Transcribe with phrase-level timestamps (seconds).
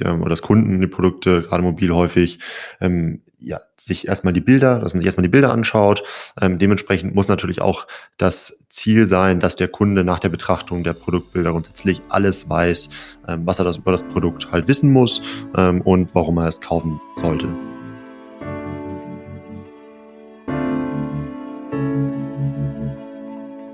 [0.00, 2.38] ähm, oder dass Kunden die Produkte, gerade mobil häufig,
[2.80, 6.02] ähm, ja, sich erstmal die Bilder, dass man sich erstmal die Bilder anschaut.
[6.40, 7.86] Ähm, dementsprechend muss natürlich auch
[8.18, 12.90] das Ziel sein, dass der Kunde nach der Betrachtung der Produktbilder grundsätzlich alles weiß,
[13.28, 15.22] ähm, was er das über das Produkt halt wissen muss
[15.56, 17.48] ähm, und warum er es kaufen sollte.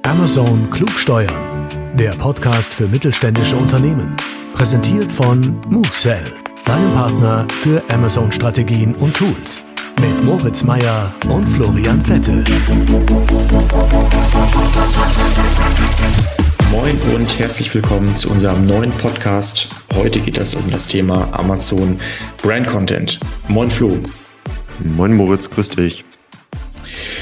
[0.03, 4.17] Amazon Klugsteuern, der Podcast für mittelständische Unternehmen.
[4.57, 6.33] Präsentiert von MoveSell,
[6.65, 9.63] deinem Partner für Amazon-Strategien und Tools.
[10.01, 12.43] Mit Moritz Meyer und Florian Vettel.
[16.71, 19.69] Moin und herzlich willkommen zu unserem neuen Podcast.
[19.95, 21.99] Heute geht es um das Thema Amazon
[22.43, 23.21] Brand Content.
[23.49, 23.99] Moin Flo.
[24.83, 26.03] Moin Moritz, grüß dich.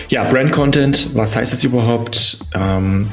[0.09, 2.39] Ja, Brand Content, was heißt das überhaupt?
[2.55, 3.09] Ähm,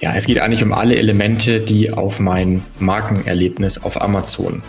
[0.00, 4.62] ja, es geht eigentlich um alle Elemente, die auf mein Markenerlebnis auf Amazon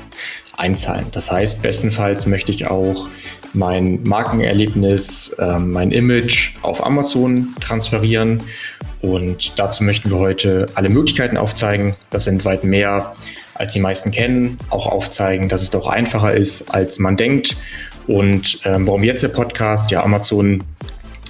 [0.57, 1.07] einzahlen.
[1.11, 3.09] Das heißt, bestenfalls möchte ich auch
[3.53, 8.43] mein Markenerlebnis, äh, mein Image auf Amazon transferieren.
[9.01, 11.95] Und dazu möchten wir heute alle Möglichkeiten aufzeigen.
[12.09, 13.13] Das sind weit mehr,
[13.53, 14.57] als die meisten kennen.
[14.69, 17.55] Auch aufzeigen, dass es doch einfacher ist, als man denkt.
[18.07, 19.91] Und ähm, warum jetzt der Podcast?
[19.91, 20.63] Ja, Amazon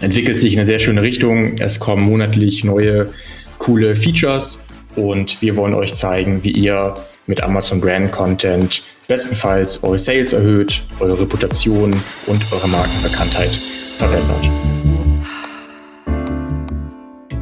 [0.02, 1.58] entwickelt sich in eine sehr schöne Richtung.
[1.60, 3.14] Es kommen monatlich neue
[3.58, 6.94] coole Features und wir wollen euch zeigen, wie ihr
[7.28, 11.92] mit Amazon Brand Content bestenfalls eure Sales erhöht, eure Reputation
[12.28, 13.52] und eure Markenbekanntheit
[13.98, 14.50] verbessert.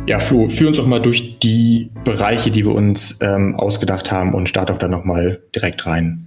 [0.05, 4.33] Ja, Flo, führ uns doch mal durch die Bereiche, die wir uns ähm, ausgedacht haben
[4.33, 6.25] und start auch dann nochmal direkt rein.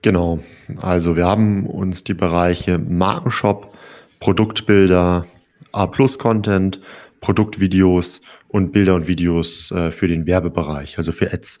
[0.00, 0.38] Genau,
[0.80, 3.75] also wir haben uns die Bereiche Markenshop,
[4.20, 5.26] Produktbilder,
[5.72, 6.80] A-Plus-Content,
[7.20, 11.58] Produktvideos und Bilder und Videos äh, für den Werbebereich, also für Ads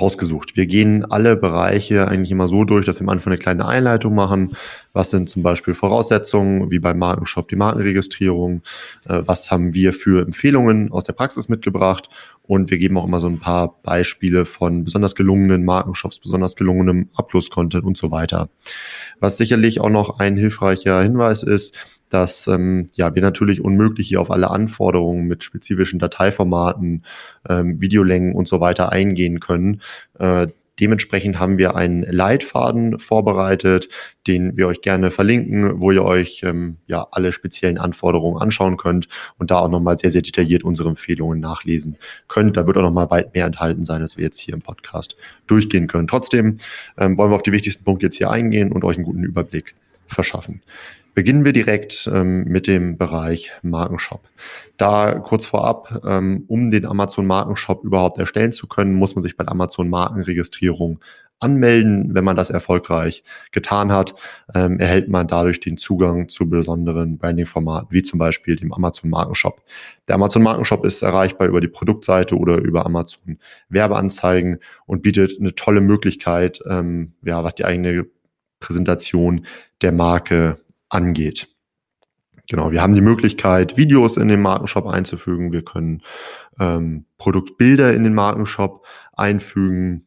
[0.00, 0.56] rausgesucht.
[0.56, 4.14] Wir gehen alle Bereiche eigentlich immer so durch, dass wir am Anfang eine kleine Einleitung
[4.14, 4.56] machen.
[4.92, 8.62] Was sind zum Beispiel Voraussetzungen, wie beim Markenshop die Markenregistrierung?
[9.08, 12.08] Äh, was haben wir für Empfehlungen aus der Praxis mitgebracht?
[12.42, 17.08] Und wir geben auch immer so ein paar Beispiele von besonders gelungenen Markenshops, besonders gelungenem
[17.14, 18.48] Abschluss-Content und so weiter.
[19.18, 21.76] Was sicherlich auch noch ein hilfreicher Hinweis ist,
[22.08, 27.04] dass ähm, ja, wir natürlich unmöglich hier auf alle Anforderungen mit spezifischen Dateiformaten,
[27.48, 29.80] ähm, Videolängen und so weiter eingehen können.
[30.18, 30.48] Äh,
[30.80, 33.88] dementsprechend haben wir einen Leitfaden vorbereitet,
[34.26, 39.08] den wir euch gerne verlinken, wo ihr euch ähm, ja alle speziellen Anforderungen anschauen könnt
[39.38, 41.96] und da auch nochmal sehr, sehr detailliert unsere Empfehlungen nachlesen
[42.28, 42.56] könnt.
[42.56, 45.86] Da wird auch nochmal weit mehr enthalten sein, als wir jetzt hier im Podcast durchgehen
[45.86, 46.08] können.
[46.08, 46.58] Trotzdem
[46.98, 49.74] ähm, wollen wir auf die wichtigsten Punkte jetzt hier eingehen und euch einen guten Überblick
[50.06, 50.62] verschaffen.
[51.16, 54.28] Beginnen wir direkt ähm, mit dem Bereich Markenshop.
[54.76, 59.34] Da kurz vorab, ähm, um den Amazon Markenshop überhaupt erstellen zu können, muss man sich
[59.34, 61.00] bei der Amazon Markenregistrierung
[61.40, 62.14] anmelden.
[62.14, 64.14] Wenn man das erfolgreich getan hat,
[64.54, 69.62] ähm, erhält man dadurch den Zugang zu besonderen Branding-Formaten, wie zum Beispiel dem Amazon Markenshop.
[70.08, 73.38] Der Amazon Markenshop ist erreichbar über die Produktseite oder über Amazon
[73.70, 78.04] Werbeanzeigen und bietet eine tolle Möglichkeit, ähm, ja, was die eigene
[78.60, 79.46] Präsentation
[79.80, 81.48] der Marke angeht.
[82.48, 85.52] Genau, wir haben die Möglichkeit, Videos in den Markenshop einzufügen.
[85.52, 86.02] Wir können
[86.60, 90.06] ähm, Produktbilder in den Markenshop einfügen,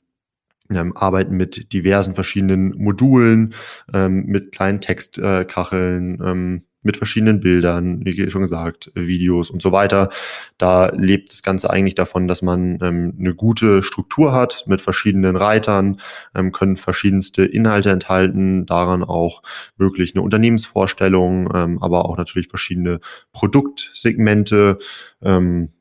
[0.69, 3.53] ähm, arbeiten mit diversen verschiedenen Modulen,
[3.94, 10.09] ähm, mit kleinen Textkacheln, ähm, mit verschiedenen Bildern, wie schon gesagt, Videos und so weiter.
[10.57, 15.35] Da lebt das Ganze eigentlich davon, dass man ähm, eine gute Struktur hat mit verschiedenen
[15.35, 16.00] Reitern,
[16.35, 19.41] ähm, können verschiedenste Inhalte enthalten, daran auch
[19.78, 23.00] möglich eine Unternehmensvorstellung, ähm, aber auch natürlich verschiedene
[23.34, 24.79] Produktsegmente.
[25.22, 25.73] Ähm,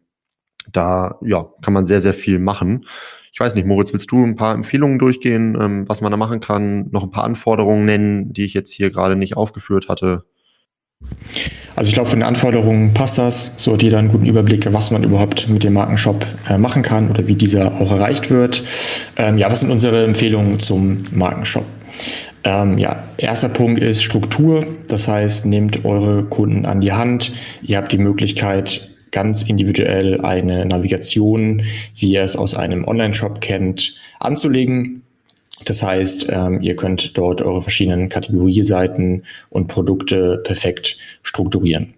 [0.73, 2.85] da ja, kann man sehr, sehr viel machen.
[3.33, 6.41] Ich weiß nicht, Moritz, willst du ein paar Empfehlungen durchgehen, ähm, was man da machen
[6.41, 10.25] kann, noch ein paar Anforderungen nennen, die ich jetzt hier gerade nicht aufgeführt hatte?
[11.79, 13.53] Also ich glaube, von den Anforderungen passt das.
[13.57, 17.09] So hat jeder einen guten Überblick, was man überhaupt mit dem Markenshop äh, machen kann
[17.09, 18.65] oder wie dieser auch erreicht wird.
[19.17, 21.65] Ähm, ja, was sind unsere Empfehlungen zum Markenshop?
[22.43, 24.67] Ähm, ja, erster Punkt ist Struktur.
[24.89, 27.33] Das heißt, nehmt eure Kunden an die Hand.
[27.63, 31.63] Ihr habt die Möglichkeit, ganz individuell eine Navigation,
[31.95, 35.03] wie ihr es aus einem Online-Shop kennt, anzulegen.
[35.65, 41.95] Das heißt, ähm, ihr könnt dort eure verschiedenen Kategorieseiten und Produkte perfekt strukturieren.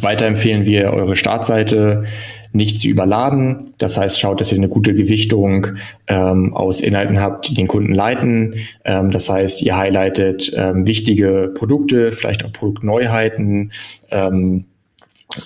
[0.00, 2.04] Weiter empfehlen wir, eure Startseite
[2.52, 3.74] nicht zu überladen.
[3.78, 5.68] Das heißt, schaut, dass ihr eine gute Gewichtung
[6.06, 8.54] ähm, aus Inhalten habt, die den Kunden leiten.
[8.84, 13.72] Ähm, das heißt, ihr highlightet ähm, wichtige Produkte, vielleicht auch Produktneuheiten
[14.10, 14.64] ähm,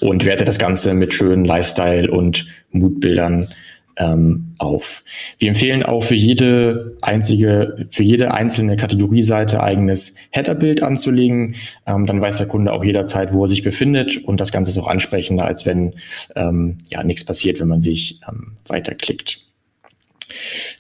[0.00, 3.48] und wertet das Ganze mit schönen Lifestyle- und Moodbildern
[4.00, 5.04] ähm, auf.
[5.38, 11.56] Wir empfehlen auch für jede einzige, für jede einzelne Kategorieseite eigenes Headerbild anzulegen.
[11.86, 14.78] Ähm, dann weiß der Kunde auch jederzeit, wo er sich befindet und das Ganze ist
[14.78, 15.94] auch ansprechender, als wenn
[16.34, 19.49] ähm, ja nichts passiert, wenn man sich ähm, weiterklickt.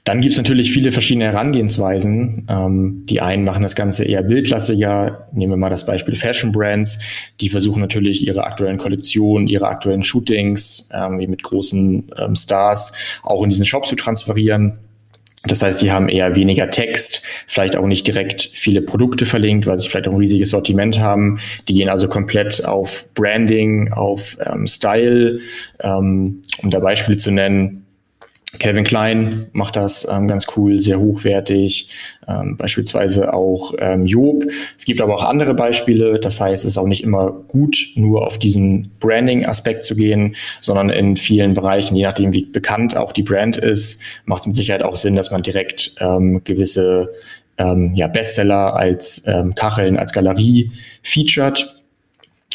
[0.04, 2.46] Dann gibt es natürlich viele verschiedene Herangehensweisen.
[2.48, 5.28] Ähm, die einen machen das Ganze eher bildlastiger.
[5.32, 6.98] Nehmen wir mal das Beispiel Fashion Brands.
[7.40, 12.92] Die versuchen natürlich ihre aktuellen Kollektionen, ihre aktuellen Shootings ähm, mit großen ähm, Stars
[13.22, 14.78] auch in diesen Shop zu transferieren.
[15.44, 19.78] Das heißt, die haben eher weniger Text, vielleicht auch nicht direkt viele Produkte verlinkt, weil
[19.78, 21.38] sie vielleicht auch ein riesiges Sortiment haben.
[21.66, 25.40] Die gehen also komplett auf Branding, auf ähm, Style.
[25.80, 27.79] Ähm, um da Beispiele zu nennen,
[28.58, 31.88] Kevin Klein macht das ähm, ganz cool, sehr hochwertig,
[32.26, 34.44] ähm, beispielsweise auch ähm, Job.
[34.76, 38.26] Es gibt aber auch andere Beispiele, das heißt, es ist auch nicht immer gut, nur
[38.26, 43.22] auf diesen Branding-Aspekt zu gehen, sondern in vielen Bereichen, je nachdem, wie bekannt auch die
[43.22, 47.04] Brand ist, macht es mit Sicherheit auch Sinn, dass man direkt ähm, gewisse
[47.56, 50.72] ähm, ja, Bestseller als ähm, Kacheln, als Galerie
[51.02, 51.76] featured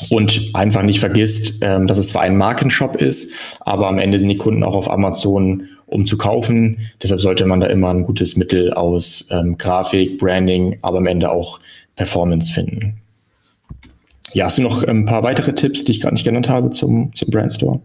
[0.10, 3.32] und einfach nicht vergisst, ähm, dass es zwar ein Markenshop ist,
[3.62, 6.90] aber am Ende sind die Kunden auch auf Amazon um zu kaufen.
[7.02, 11.32] Deshalb sollte man da immer ein gutes Mittel aus ähm, Grafik, Branding, aber am Ende
[11.32, 11.60] auch
[11.96, 13.02] Performance finden.
[14.34, 17.14] Ja, hast du noch ein paar weitere Tipps, die ich gerade nicht genannt habe zum,
[17.16, 17.80] zum Brandstore?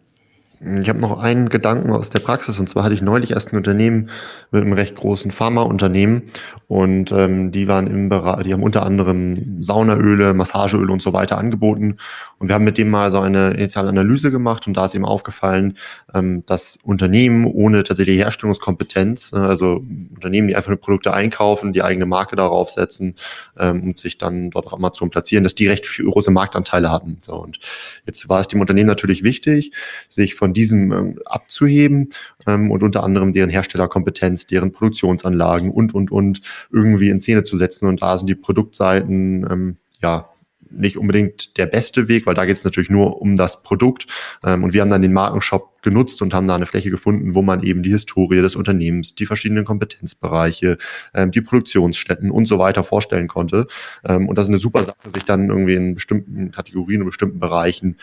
[0.63, 2.59] Ich habe noch einen Gedanken aus der Praxis.
[2.59, 4.11] Und zwar hatte ich neulich erst ein Unternehmen
[4.51, 6.25] mit einem recht großen Pharmaunternehmen.
[6.69, 11.39] Und ähm, die waren im Bereich, die haben unter anderem Saunaöle, Massageöle und so weiter
[11.39, 11.97] angeboten.
[12.39, 14.67] Und wir haben mit dem mal so eine initiale Analyse gemacht.
[14.67, 15.79] Und da ist eben aufgefallen,
[16.13, 19.83] ähm, dass Unternehmen ohne tatsächlich Herstellungskompetenz, äh, also
[20.15, 23.17] Unternehmen, die einfach nur Produkte einkaufen, die eigene Marke darauf setzen
[23.59, 27.17] ähm, und sich dann dort auf Amazon platzieren, dass die recht große Marktanteile hatten.
[27.23, 27.61] So und
[28.05, 29.73] jetzt war es dem Unternehmen natürlich wichtig,
[30.11, 32.11] sich von von diesem ähm, abzuheben
[32.47, 36.41] ähm, und unter anderem deren Herstellerkompetenz, deren Produktionsanlagen und, und, und
[36.73, 37.87] irgendwie in Szene zu setzen.
[37.87, 40.29] Und da sind die Produktseiten, ähm, ja,
[40.73, 44.07] nicht unbedingt der beste Weg, weil da geht es natürlich nur um das Produkt.
[44.45, 47.43] Ähm, und wir haben dann den Markenshop genutzt und haben da eine Fläche gefunden, wo
[47.43, 50.79] man eben die Historie des Unternehmens, die verschiedenen Kompetenzbereiche,
[51.15, 53.69] ähm, die Produktionsstätten und so weiter vorstellen konnte.
[54.05, 57.39] Ähm, und das ist eine super Sache, sich dann irgendwie in bestimmten Kategorien und bestimmten
[57.39, 57.97] Bereichen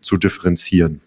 [0.00, 1.00] zu differenzieren.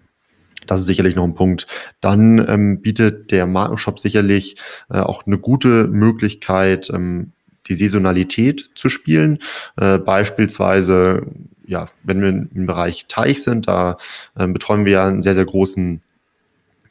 [0.67, 1.67] Das ist sicherlich noch ein Punkt.
[2.01, 4.55] Dann ähm, bietet der Markenshop sicherlich
[4.89, 7.31] äh, auch eine gute Möglichkeit, ähm,
[7.67, 9.39] die Saisonalität zu spielen.
[9.77, 11.25] Äh, beispielsweise,
[11.65, 13.97] ja, wenn wir im Bereich Teich sind, da
[14.35, 16.01] äh, betreuen wir ja einen sehr, sehr großen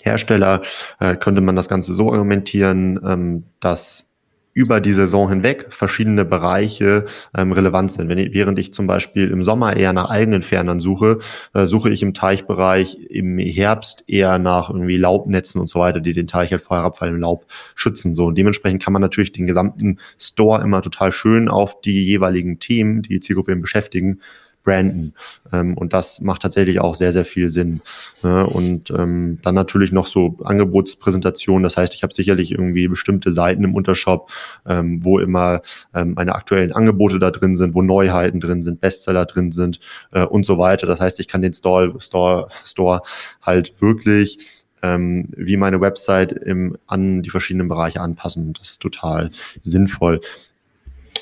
[0.02, 0.62] Hersteller,
[0.98, 4.09] äh, könnte man das Ganze so argumentieren, ähm, dass
[4.52, 7.04] über die Saison hinweg verschiedene Bereiche
[7.36, 8.08] ähm, relevant sind.
[8.08, 11.18] Wenn ich, während ich zum Beispiel im Sommer eher nach eigenen Fernern suche,
[11.54, 16.12] äh, suche ich im Teichbereich im Herbst eher nach irgendwie Laubnetzen und so weiter, die
[16.12, 18.14] den Teich halt vor herabfallendem Laub schützen.
[18.14, 22.58] So und dementsprechend kann man natürlich den gesamten Store immer total schön auf die jeweiligen
[22.58, 24.20] Themen, die Zielgruppe beschäftigen,
[24.62, 25.14] branden.
[25.52, 27.80] Ähm, und das macht tatsächlich auch sehr, sehr viel Sinn.
[28.22, 28.46] Ne?
[28.46, 31.62] Und ähm, dann natürlich noch so Angebotspräsentationen.
[31.62, 34.30] Das heißt, ich habe sicherlich irgendwie bestimmte Seiten im Untershop,
[34.66, 35.62] ähm, wo immer
[35.94, 39.80] ähm, meine aktuellen Angebote da drin sind, wo Neuheiten drin sind, Bestseller drin sind
[40.12, 40.86] äh, und so weiter.
[40.86, 43.02] Das heißt, ich kann den Store, Store, Store
[43.42, 44.38] halt wirklich
[44.82, 48.52] ähm, wie meine Website im, an die verschiedenen Bereiche anpassen.
[48.54, 49.30] Das ist total
[49.62, 50.20] sinnvoll.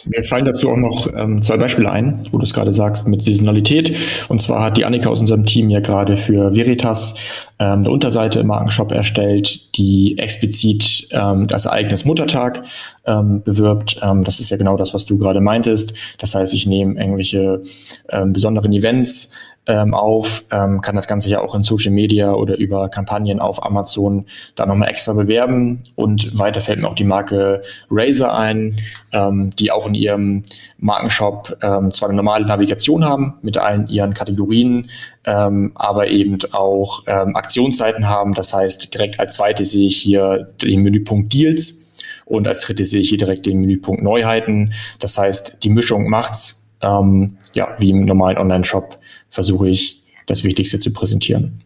[0.04, 3.22] Mir fallen dazu auch noch ähm, zwei Beispiele ein, wo du es gerade sagst, mit
[3.22, 3.94] Saisonalität.
[4.28, 7.14] Und zwar hat die Annika aus unserem Team ja gerade für Veritas
[7.58, 12.64] ähm, eine Unterseite im Markenshop erstellt, die explizit ähm, das Ereignis Muttertag
[13.06, 14.00] ähm, bewirbt.
[14.02, 15.94] Ähm, das ist ja genau das, was du gerade meintest.
[16.18, 17.62] Das heißt, ich nehme irgendwelche
[18.10, 19.32] ähm, besonderen Events
[19.68, 23.64] ähm, auf, ähm, kann das Ganze ja auch in Social Media oder über Kampagnen auf
[23.64, 25.80] Amazon da nochmal extra bewerben.
[25.94, 28.74] Und weiter fällt mir auch die Marke Razer ein,
[29.12, 30.42] ähm, die auch in ihrem
[30.78, 34.88] Markenshop ähm, zwar eine normale Navigation haben mit allen ihren Kategorien,
[35.24, 38.32] ähm, aber eben auch ähm, Aktionsseiten haben.
[38.32, 41.84] Das heißt, direkt als zweite sehe ich hier den Menüpunkt Deals.
[42.24, 44.74] Und als drittes sehe ich hier direkt den Menüpunkt Neuheiten.
[44.98, 48.98] Das heißt, die Mischung macht's, ähm, ja, wie im normalen Online-Shop
[49.28, 51.60] versuche ich, das Wichtigste zu präsentieren.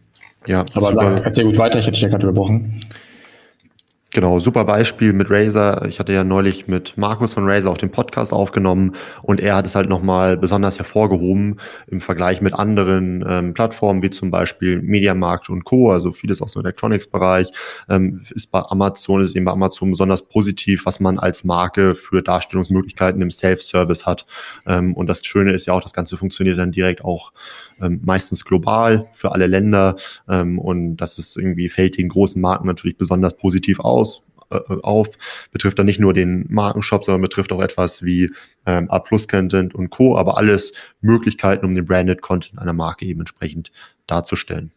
[0.47, 2.81] Ja, aber sag, erzähl gut weiter, ich hätte dich ja gerade überbrochen.
[4.15, 5.85] Genau, super Beispiel mit Razer.
[5.87, 8.91] Ich hatte ja neulich mit Markus von Razer auch den Podcast aufgenommen
[9.23, 14.11] und er hat es halt nochmal besonders hervorgehoben im Vergleich mit anderen ähm, Plattformen wie
[14.11, 17.53] zum Beispiel Mediamarkt und Co., also vieles aus dem Electronics-Bereich,
[17.89, 22.21] ähm, ist bei Amazon, ist eben bei Amazon besonders positiv, was man als Marke für
[22.21, 24.27] Darstellungsmöglichkeiten im Self-Service hat.
[24.67, 27.31] Ähm, und das Schöne ist ja auch, das Ganze funktioniert dann direkt auch
[27.81, 29.95] ähm, meistens global für alle Länder
[30.29, 34.21] ähm, und das ist irgendwie fällt den großen Marken natürlich besonders positiv aus
[34.53, 35.09] äh, auf,
[35.51, 38.31] betrifft dann nicht nur den Markenshop, sondern betrifft auch etwas wie
[38.65, 43.71] ähm, A-Plus-Content und Co., aber alles Möglichkeiten, um den Branded Content einer Marke eben entsprechend
[44.07, 44.71] darzustellen.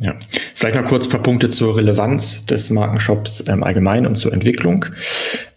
[0.00, 0.16] Ja,
[0.54, 4.86] vielleicht noch kurz ein paar Punkte zur Relevanz des Markenshops ähm, allgemein und zur Entwicklung.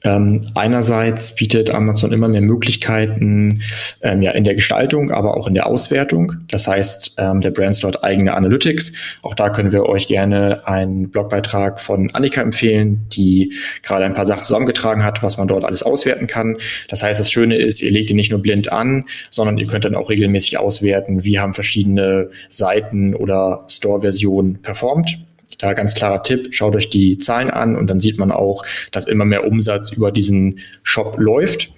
[0.03, 3.61] Ähm, einerseits bietet Amazon immer mehr Möglichkeiten
[4.01, 6.33] ähm, ja in der Gestaltung, aber auch in der Auswertung.
[6.49, 8.93] Das heißt, ähm, der Brand dort eigene Analytics.
[9.23, 13.53] Auch da können wir euch gerne einen Blogbeitrag von Annika empfehlen, die
[13.83, 16.57] gerade ein paar Sachen zusammengetragen hat, was man dort alles auswerten kann.
[16.89, 19.85] Das heißt, das Schöne ist, ihr legt ihn nicht nur blind an, sondern ihr könnt
[19.85, 25.17] dann auch regelmäßig auswerten, wie haben verschiedene Seiten oder Store-Versionen performt.
[25.61, 29.07] Da ganz klarer Tipp, schaut euch die Zahlen an und dann sieht man auch, dass
[29.07, 31.71] immer mehr Umsatz über diesen Shop läuft.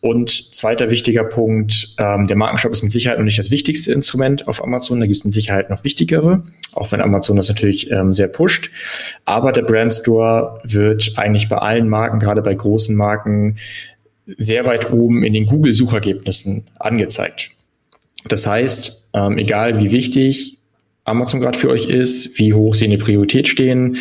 [0.00, 4.46] Und zweiter wichtiger Punkt, ähm, der Markenshop ist mit Sicherheit noch nicht das wichtigste Instrument
[4.46, 5.00] auf Amazon.
[5.00, 6.42] Da gibt es mit Sicherheit noch wichtigere,
[6.72, 8.70] auch wenn Amazon das natürlich ähm, sehr pusht.
[9.24, 13.56] Aber der Brand Store wird eigentlich bei allen Marken, gerade bei großen Marken,
[14.36, 17.50] sehr weit oben in den Google-Suchergebnissen angezeigt.
[18.28, 20.57] Das heißt, ähm, egal wie wichtig
[21.08, 23.98] Amazon gerade für euch ist, wie hoch sie in der Priorität stehen.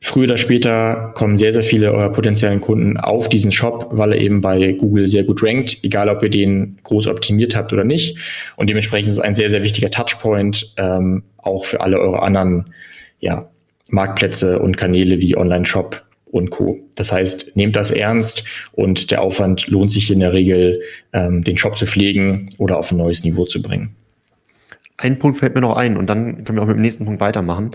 [0.00, 4.20] Früher oder später kommen sehr, sehr viele eurer potenziellen Kunden auf diesen Shop, weil er
[4.20, 8.16] eben bei Google sehr gut rankt, egal ob ihr den groß optimiert habt oder nicht.
[8.56, 12.72] Und dementsprechend ist es ein sehr, sehr wichtiger Touchpoint, ähm, auch für alle eure anderen
[13.18, 13.50] ja,
[13.90, 16.78] Marktplätze und Kanäle wie Online-Shop und Co.
[16.94, 20.80] Das heißt, nehmt das ernst und der Aufwand lohnt sich in der Regel,
[21.12, 23.96] ähm, den Shop zu pflegen oder auf ein neues Niveau zu bringen.
[24.98, 27.20] Ein Punkt fällt mir noch ein und dann können wir auch mit dem nächsten Punkt
[27.20, 27.70] weitermachen.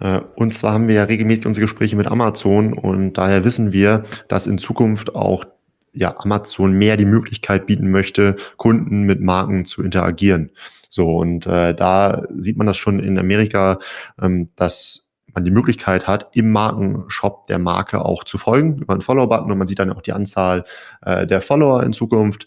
[0.00, 4.02] Äh, und zwar haben wir ja regelmäßig unsere Gespräche mit Amazon und daher wissen wir,
[4.28, 5.44] dass in Zukunft auch
[5.92, 10.50] ja, Amazon mehr die Möglichkeit bieten möchte, Kunden mit Marken zu interagieren.
[10.88, 13.78] So, und äh, da sieht man das schon in Amerika,
[14.20, 19.02] ähm, dass man die Möglichkeit hat, im Markenshop der Marke auch zu folgen über einen
[19.02, 20.64] Follow-Button und man sieht dann auch die Anzahl
[21.02, 22.46] äh, der Follower in Zukunft.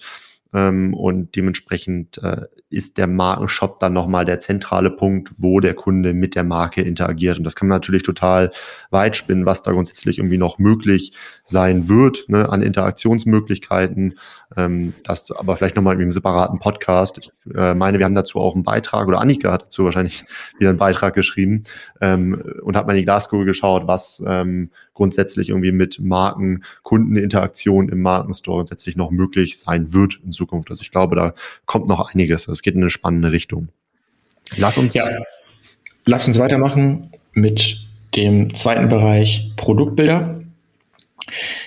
[0.53, 6.13] Ähm, und dementsprechend äh, ist der Markenshop dann nochmal der zentrale Punkt, wo der Kunde
[6.13, 7.37] mit der Marke interagiert.
[7.37, 8.51] Und das kann man natürlich total
[8.89, 11.13] weit spinnen, was da grundsätzlich irgendwie noch möglich
[11.45, 14.15] sein wird ne, an Interaktionsmöglichkeiten.
[14.55, 17.17] Ähm, das aber vielleicht nochmal in einem separaten Podcast.
[17.17, 20.25] Ich äh, meine, wir haben dazu auch einen Beitrag oder Annika hat dazu wahrscheinlich
[20.59, 21.63] wieder einen Beitrag geschrieben
[22.01, 27.87] ähm, und hat mal in die Glaskugel geschaut, was ähm, grundsätzlich irgendwie mit Marken, Kundeninteraktion
[27.87, 30.71] im Markenstore grundsätzlich noch möglich sein wird in Zukunft.
[30.71, 31.35] Also ich glaube, da
[31.67, 32.47] kommt noch einiges.
[32.47, 33.69] Es geht in eine spannende Richtung.
[34.57, 34.95] Lass uns.
[34.95, 35.07] Ja.
[36.05, 37.85] Lass uns weitermachen mit
[38.15, 40.41] dem zweiten Bereich Produktbilder.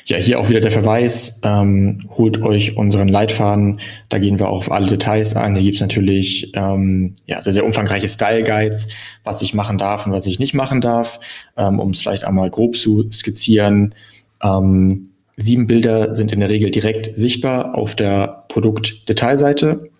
[0.06, 4.70] Ja, hier auch wieder der Verweis, ähm, holt euch unseren Leitfaden, da gehen wir auf
[4.70, 5.54] alle Details ein.
[5.54, 8.88] Hier gibt's natürlich ähm, ja, sehr, sehr umfangreiche Style-Guides,
[9.24, 11.20] was ich machen darf und was ich nicht machen darf,
[11.56, 13.94] ähm, um es vielleicht einmal grob zu skizzieren.
[14.42, 19.90] Ähm, sieben Bilder sind in der Regel direkt sichtbar auf der Produktdetailseite.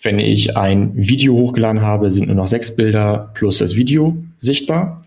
[0.00, 5.02] Wenn ich ein Video hochgeladen habe, sind nur noch sechs Bilder plus das Video sichtbar.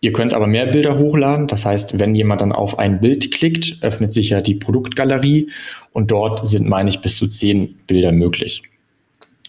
[0.00, 1.46] Ihr könnt aber mehr Bilder hochladen.
[1.46, 5.48] Das heißt, wenn jemand dann auf ein Bild klickt, öffnet sich ja die Produktgalerie
[5.92, 8.62] und dort sind, meine ich, bis zu zehn Bilder möglich.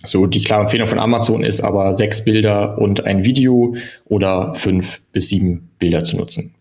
[0.05, 3.75] So, die klare Empfehlung von Amazon ist aber sechs Bilder und ein Video
[4.05, 6.53] oder fünf bis sieben Bilder zu nutzen.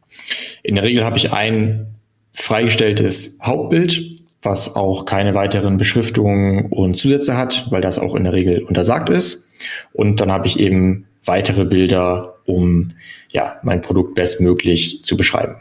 [0.62, 1.86] In der Regel habe ich ein
[2.32, 8.32] freigestelltes Hauptbild was auch keine weiteren Beschriftungen und Zusätze hat, weil das auch in der
[8.32, 9.48] Regel untersagt ist.
[9.92, 12.92] Und dann habe ich eben weitere Bilder, um
[13.32, 15.56] ja, mein Produkt bestmöglich zu beschreiben.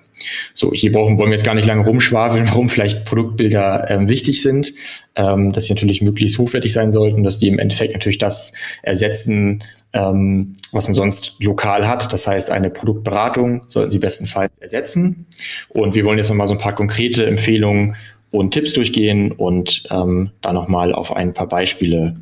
[0.54, 4.42] So, hier brauchen, wollen wir jetzt gar nicht lange rumschwafeln, warum vielleicht Produktbilder ähm, wichtig
[4.42, 4.74] sind,
[5.16, 9.64] ähm, dass sie natürlich möglichst hochwertig sein sollten, dass die im Endeffekt natürlich das ersetzen,
[9.94, 12.12] ähm, was man sonst lokal hat.
[12.14, 15.26] Das heißt, eine Produktberatung sollten sie bestenfalls ersetzen.
[15.70, 17.96] Und wir wollen jetzt nochmal so ein paar konkrete Empfehlungen
[18.32, 22.18] und Tipps durchgehen und ähm, da nochmal auf ein paar Beispiele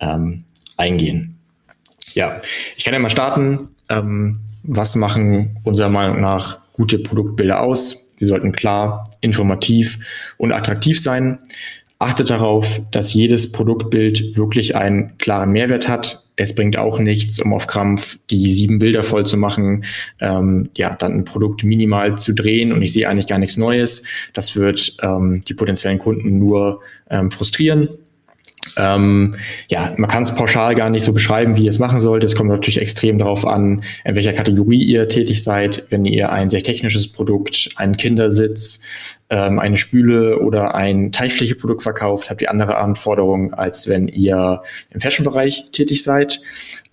[0.00, 0.44] ähm,
[0.76, 1.38] eingehen.
[2.12, 2.40] Ja,
[2.76, 3.73] ich kann ja mal starten.
[3.88, 8.04] Ähm, was machen unserer Meinung nach gute Produktbilder aus?
[8.16, 9.98] Sie sollten klar, informativ
[10.38, 11.38] und attraktiv sein.
[11.98, 16.24] Achtet darauf, dass jedes Produktbild wirklich einen klaren Mehrwert hat.
[16.36, 19.84] Es bringt auch nichts, um auf Krampf die sieben Bilder voll zu machen,
[20.20, 24.02] ähm, ja, dann ein Produkt minimal zu drehen und ich sehe eigentlich gar nichts Neues.
[24.32, 27.88] Das wird ähm, die potenziellen Kunden nur ähm, frustrieren
[28.76, 29.34] ähm,
[29.68, 32.24] ja, man kann es pauschal gar nicht so beschreiben, wie ihr es machen sollt.
[32.24, 35.84] Es kommt natürlich extrem darauf an, in welcher Kategorie ihr tätig seid.
[35.90, 42.30] Wenn ihr ein sehr technisches Produkt, einen Kindersitz, ähm, eine Spüle oder ein Teichflächeprodukt verkauft,
[42.30, 46.40] habt ihr andere Anforderungen, als wenn ihr im Fashion-Bereich tätig seid.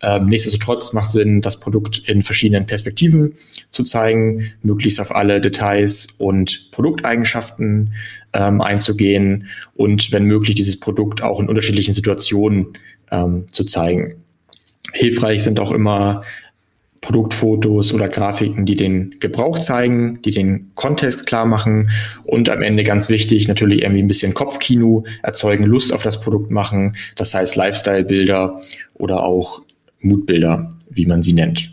[0.01, 3.35] Ähm, nichtsdestotrotz macht Sinn, das Produkt in verschiedenen Perspektiven
[3.69, 7.93] zu zeigen, möglichst auf alle Details und Produkteigenschaften
[8.33, 12.69] ähm, einzugehen und wenn möglich dieses Produkt auch in unterschiedlichen Situationen
[13.11, 14.15] ähm, zu zeigen.
[14.93, 16.23] Hilfreich sind auch immer
[17.01, 21.89] Produktfotos oder Grafiken, die den Gebrauch zeigen, die den Kontext klar machen
[22.23, 26.51] und am Ende ganz wichtig natürlich irgendwie ein bisschen Kopfkino erzeugen, Lust auf das Produkt
[26.51, 28.61] machen, das heißt Lifestyle-Bilder
[28.93, 29.63] oder auch
[29.99, 31.71] Moodbilder, wie man sie nennt.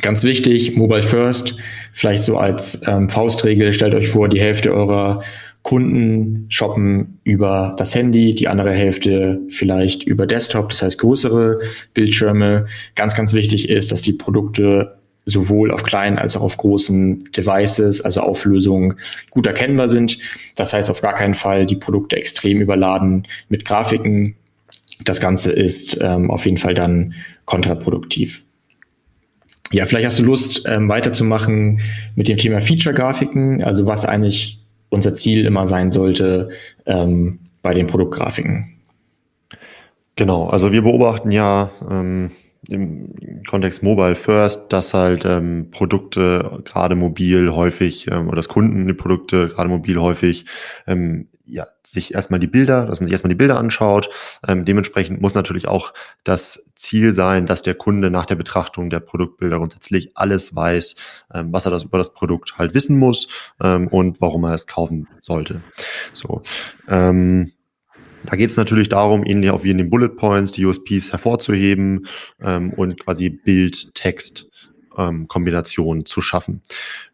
[0.00, 1.56] Ganz wichtig, Mobile First,
[1.92, 5.22] vielleicht so als ähm, Faustregel, stellt euch vor, die Hälfte eurer
[5.68, 11.56] Kunden shoppen über das Handy, die andere Hälfte vielleicht über Desktop, das heißt größere
[11.92, 12.64] Bildschirme.
[12.94, 14.96] Ganz, ganz wichtig ist, dass die Produkte
[15.26, 18.94] sowohl auf kleinen als auch auf großen Devices, also Auflösungen,
[19.28, 20.18] gut erkennbar sind.
[20.56, 24.36] Das heißt auf gar keinen Fall die Produkte extrem überladen mit Grafiken.
[25.04, 27.12] Das Ganze ist ähm, auf jeden Fall dann
[27.44, 28.42] kontraproduktiv.
[29.70, 31.80] Ja, vielleicht hast du Lust, ähm, weiterzumachen
[32.16, 34.57] mit dem Thema Feature-Grafiken, also was eigentlich
[34.90, 36.50] unser Ziel immer sein sollte
[36.86, 38.78] ähm, bei den Produktgrafiken.
[40.16, 42.30] Genau, also wir beobachten ja ähm,
[42.68, 48.86] im Kontext Mobile First, dass halt ähm, Produkte gerade mobil häufig ähm, oder das Kunden
[48.86, 50.44] die Produkte gerade mobil häufig
[50.86, 54.10] ähm, ja, sich erstmal die Bilder, dass man sich erstmal die Bilder anschaut.
[54.46, 55.92] Ähm, dementsprechend muss natürlich auch
[56.24, 60.96] das Ziel sein, dass der Kunde nach der Betrachtung der Produktbilder grundsätzlich alles weiß,
[61.34, 63.28] ähm, was er das über das Produkt halt wissen muss
[63.60, 65.62] ähm, und warum er es kaufen sollte.
[66.12, 66.42] So.
[66.86, 67.52] Ähm,
[68.24, 72.06] da geht es natürlich darum, ähnlich auch wie in den Bullet Points, die USPs hervorzuheben
[72.40, 74.47] ähm, und quasi Bild, Text
[74.98, 76.62] ähm, Kombination zu schaffen.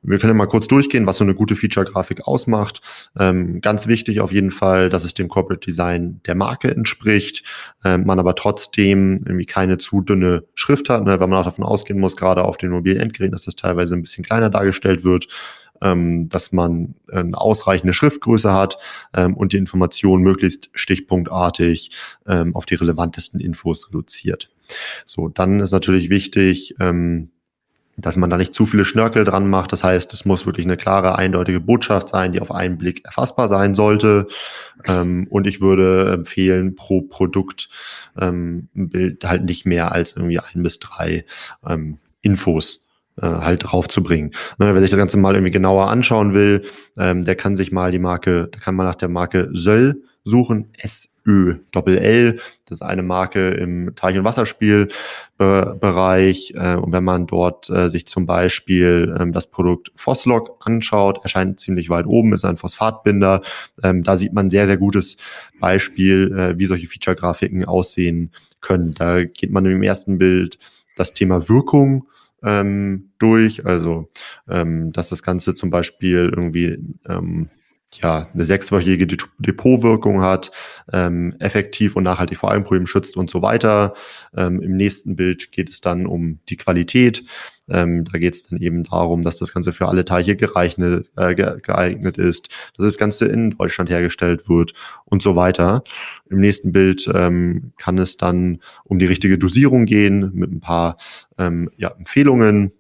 [0.03, 2.81] Wir können mal kurz durchgehen, was so eine gute Feature-Grafik ausmacht.
[3.19, 7.45] Ähm, ganz wichtig auf jeden Fall, dass es dem Corporate Design der Marke entspricht,
[7.85, 11.65] ähm, man aber trotzdem irgendwie keine zu dünne Schrift hat, ne, weil man auch davon
[11.65, 15.29] ausgehen muss, gerade auf den mobilen Endgeräten, dass das teilweise ein bisschen kleiner dargestellt wird
[15.83, 18.79] ähm, dass man eine ausreichende Schriftgröße hat
[19.13, 21.91] ähm, und die Informationen möglichst stichpunktartig
[22.27, 24.51] ähm, auf die relevantesten Infos reduziert.
[25.05, 27.31] So, dann ist natürlich wichtig, ähm,
[27.97, 29.73] dass man da nicht zu viele Schnörkel dran macht.
[29.73, 33.49] Das heißt, es muss wirklich eine klare, eindeutige Botschaft sein, die auf einen Blick erfassbar
[33.49, 34.27] sein sollte.
[34.87, 37.69] Ähm, und ich würde empfehlen, pro Produkt
[38.19, 38.69] ähm,
[39.25, 41.25] halt nicht mehr als irgendwie ein bis drei
[41.67, 42.87] ähm, Infos
[43.21, 44.33] äh, halt draufzubringen.
[44.59, 46.63] Ne, wer sich das Ganze mal irgendwie genauer anschauen will,
[46.99, 50.71] ähm, der kann sich mal die Marke, der kann mal nach der Marke Söll suchen,
[51.25, 52.37] SÖ Doppel L.
[52.67, 56.55] Das ist eine Marke im Teich- und Wasserspielbereich.
[56.57, 61.59] Äh, und wenn man dort äh, sich zum Beispiel ähm, das Produkt Phoslock anschaut, erscheint
[61.61, 63.43] ziemlich weit oben, ist ein Phosphatbinder.
[63.83, 65.17] Ähm, da sieht man sehr, sehr gutes
[65.61, 68.93] Beispiel, äh, wie solche Feature-Grafiken aussehen können.
[68.93, 70.59] Da geht man im ersten Bild
[70.97, 72.07] das Thema Wirkung
[72.43, 74.11] ähm, durch, also
[74.47, 76.79] dass das Ganze zum Beispiel irgendwie
[78.03, 79.07] ja, eine sechswöchige
[79.39, 80.51] Depotwirkung hat,
[80.93, 83.95] ähm, effektiv und nachhaltig vor allem Problemen schützt und so weiter.
[84.37, 87.25] Ähm, Im nächsten Bild geht es dann um die Qualität.
[87.69, 91.35] Ähm, da geht es dann eben darum, dass das Ganze für alle Teiche geeignet, äh,
[91.35, 94.75] geeignet ist, dass das Ganze in Deutschland hergestellt wird
[95.07, 95.83] und so weiter.
[96.29, 100.99] Im nächsten Bild ähm, kann es dann um die richtige Dosierung gehen mit ein paar
[101.39, 102.73] ähm, ja, Empfehlungen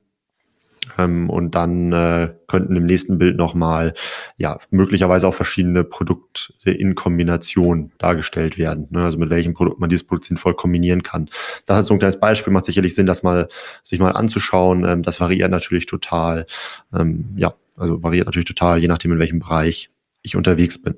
[0.99, 3.95] ähm, und dann äh, könnten im nächsten Bild nochmal,
[4.37, 8.89] ja, möglicherweise auch verschiedene Produkte in Kombination dargestellt werden.
[8.91, 9.03] Ne?
[9.03, 11.29] Also mit welchem Produkt man dieses Produkt sinnvoll kombinieren kann.
[11.67, 13.49] Das ist so ein kleines Beispiel, macht sicherlich Sinn, das mal,
[13.83, 14.85] sich mal anzuschauen.
[14.85, 16.47] Ähm, das variiert natürlich total.
[16.95, 19.91] Ähm, ja, also variiert natürlich total, je nachdem, in welchem Bereich
[20.23, 20.97] ich unterwegs bin.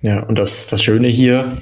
[0.00, 1.58] Ja, und das, das Schöne hier,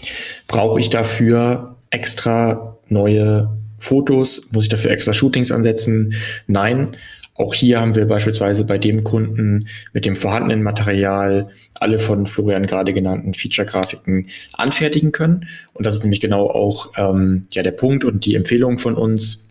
[0.46, 4.50] brauche ich dafür extra neue Fotos?
[4.52, 6.14] Muss ich dafür extra Shootings ansetzen?
[6.46, 6.96] Nein,
[7.38, 12.66] auch hier haben wir beispielsweise bei dem Kunden mit dem vorhandenen Material alle von Florian
[12.66, 15.46] gerade genannten Feature-Grafiken anfertigen können.
[15.75, 19.46] Und das ist nämlich genau auch ähm, ja, der Punkt und die Empfehlung von uns.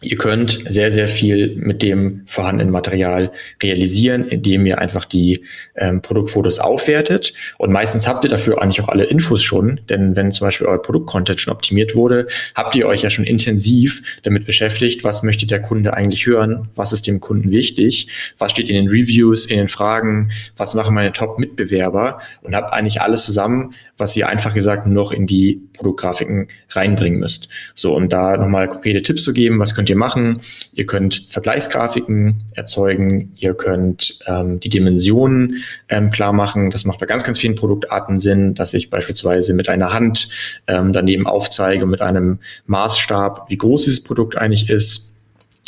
[0.00, 6.02] Ihr könnt sehr, sehr viel mit dem vorhandenen Material realisieren, indem ihr einfach die ähm,
[6.02, 7.34] Produktfotos aufwertet.
[7.58, 10.80] Und meistens habt ihr dafür eigentlich auch alle Infos schon, denn wenn zum Beispiel euer
[10.80, 15.60] Produktcontent schon optimiert wurde, habt ihr euch ja schon intensiv damit beschäftigt, was möchte der
[15.60, 18.06] Kunde eigentlich hören, was ist dem Kunden wichtig,
[18.38, 23.00] was steht in den Reviews, in den Fragen, was machen meine Top-Mitbewerber und habt eigentlich
[23.00, 27.48] alles zusammen, was ihr einfach gesagt noch in die Produktgrafiken reinbringen müsst.
[27.74, 30.40] So, um da nochmal konkrete Tipps zu geben, was könnt ihr machen?
[30.72, 36.70] Ihr könnt Vergleichsgrafiken erzeugen, ihr könnt ähm, die Dimensionen ähm, klar machen.
[36.70, 40.28] Das macht bei ganz, ganz vielen Produktarten Sinn, dass ich beispielsweise mit einer Hand
[40.66, 45.08] ähm, daneben aufzeige, mit einem Maßstab, wie groß dieses Produkt eigentlich ist,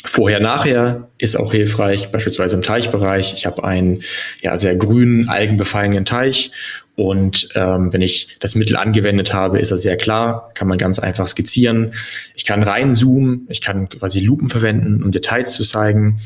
[0.03, 3.35] Vorher, nachher ist auch hilfreich, beispielsweise im Teichbereich.
[3.35, 4.03] Ich habe einen
[4.41, 6.53] ja, sehr grünen, algenbefallenen Teich
[7.01, 10.99] und ähm, wenn ich das Mittel angewendet habe, ist das sehr klar, kann man ganz
[10.99, 11.95] einfach skizzieren.
[12.35, 16.21] Ich kann reinzoomen, ich kann quasi Lupen verwenden, um Details zu zeigen.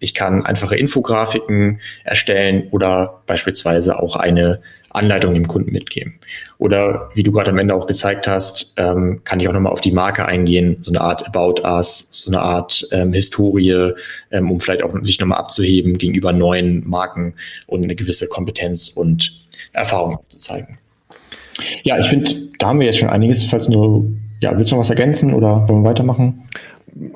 [0.00, 4.60] Ich kann einfache Infografiken erstellen oder beispielsweise auch eine
[4.90, 6.18] Anleitung dem Kunden mitgeben.
[6.58, 9.80] Oder wie du gerade am Ende auch gezeigt hast, ähm, kann ich auch nochmal auf
[9.80, 13.92] die Marke eingehen, so eine Art About Us, so eine Art ähm, Historie,
[14.30, 17.34] ähm, um vielleicht auch sich nochmal abzuheben gegenüber neuen Marken
[17.66, 20.78] und eine gewisse Kompetenz und Erfahrung aufzuzeigen.
[21.82, 23.44] Ja, ich finde, da haben wir jetzt schon einiges.
[23.44, 26.42] Falls du, ja, willst du noch was ergänzen oder wollen wir weitermachen?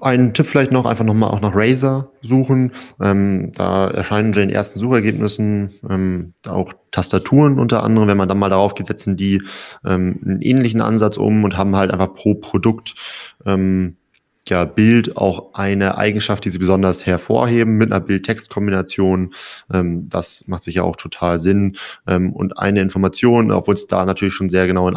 [0.00, 2.72] Ein Tipp vielleicht noch, einfach nochmal auch nach Razer suchen.
[3.00, 8.08] Ähm, da erscheinen in den ersten Suchergebnissen ähm, auch Tastaturen unter anderem.
[8.08, 9.42] Wenn man dann mal darauf geht, setzen die
[9.84, 12.94] ähm, einen ähnlichen Ansatz um und haben halt einfach pro Produkt
[13.46, 13.96] ähm,
[14.48, 19.34] ja, Bild auch eine Eigenschaft, die sie besonders hervorheben mit einer Bild-Text-Kombination.
[19.72, 21.76] Ähm, das macht sich ja auch total Sinn.
[22.06, 24.96] Ähm, und eine Information, obwohl es da natürlich schon sehr genau in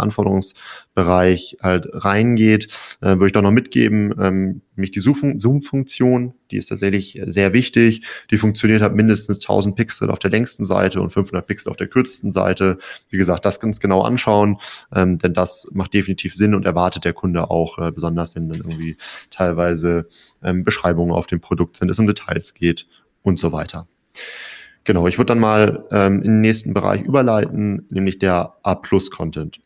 [0.96, 2.68] Anforderungsbereich halt reingeht,
[3.02, 8.02] äh, würde ich doch noch mitgeben, ähm, nämlich die Zoom-Funktion, die ist tatsächlich sehr wichtig.
[8.32, 11.88] Die funktioniert halt mindestens 1000 Pixel auf der längsten Seite und 500 Pixel auf der
[11.88, 12.78] kürzesten Seite.
[13.10, 14.58] Wie gesagt, das ganz genau anschauen,
[14.94, 18.60] ähm, denn das macht definitiv Sinn und erwartet der Kunde auch, äh, besonders wenn dann
[18.60, 18.98] irgendwie
[19.30, 20.08] teilweise
[20.44, 22.88] ähm, Beschreibungen auf dem Produkt sind, es um Details geht
[23.22, 23.88] und so weiter.
[24.84, 29.60] Genau, ich würde dann mal ähm, in den nächsten Bereich überleiten, nämlich der A-Plus-Content.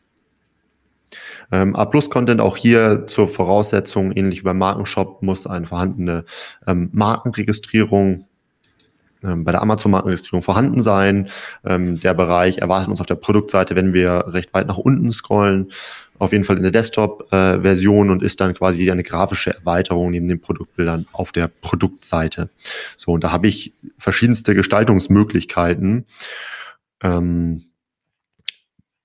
[1.52, 6.24] Ähm, A-Plus-Content auch hier zur Voraussetzung, ähnlich wie beim Markenshop, muss eine vorhandene
[6.66, 8.26] ähm, Markenregistrierung
[9.22, 11.28] ähm, bei der Amazon-Markenregistrierung vorhanden sein.
[11.64, 15.70] Ähm, der Bereich erwartet uns auf der Produktseite, wenn wir recht weit nach unten scrollen,
[16.18, 20.28] auf jeden Fall in der Desktop-Version äh, und ist dann quasi eine grafische Erweiterung neben
[20.28, 22.50] den Produktbildern auf der Produktseite.
[22.96, 26.04] So, und da habe ich verschiedenste Gestaltungsmöglichkeiten.
[27.02, 27.69] Ähm,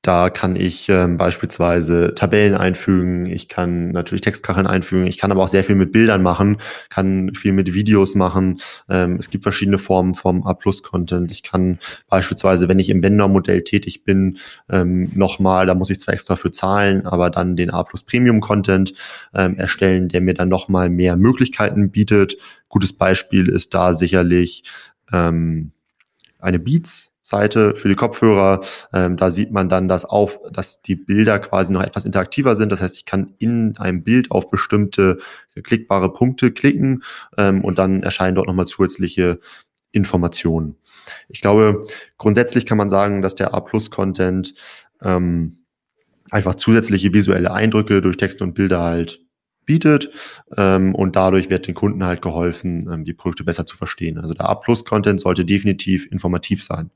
[0.05, 5.41] da kann ich ähm, beispielsweise Tabellen einfügen, ich kann natürlich Textkacheln einfügen, ich kann aber
[5.41, 6.57] auch sehr viel mit Bildern machen,
[6.89, 8.61] kann viel mit Videos machen.
[8.87, 11.31] Ähm, es gibt verschiedene Formen vom A-Plus-Content.
[11.31, 14.37] Ich kann beispielsweise, wenn ich im Vendor-Modell tätig bin,
[14.69, 18.93] ähm, nochmal, da muss ich zwar extra für zahlen, aber dann den A-Plus Premium-Content
[19.33, 22.37] ähm, erstellen, der mir dann nochmal mehr Möglichkeiten bietet.
[22.69, 24.65] Gutes Beispiel ist da sicherlich
[25.11, 25.71] ähm,
[26.39, 28.61] eine Beats Seite für die Kopfhörer.
[28.93, 32.71] Ähm, da sieht man dann, dass auf, dass die Bilder quasi noch etwas interaktiver sind.
[32.71, 35.17] Das heißt, ich kann in einem Bild auf bestimmte
[35.63, 37.03] klickbare Punkte klicken
[37.35, 39.39] ähm, und dann erscheinen dort nochmal zusätzliche
[39.91, 40.77] Informationen.
[41.27, 41.87] Ich glaube,
[42.19, 44.53] grundsätzlich kann man sagen, dass der A-Plus-Content
[45.01, 45.65] ähm,
[46.29, 49.24] einfach zusätzliche visuelle Eindrücke durch Texte und Bilder halt
[49.65, 50.09] bietet
[50.57, 54.17] ähm, und dadurch wird den Kunden halt geholfen, ähm, die Produkte besser zu verstehen.
[54.17, 56.91] Also der A-Plus-Content sollte definitiv informativ sein.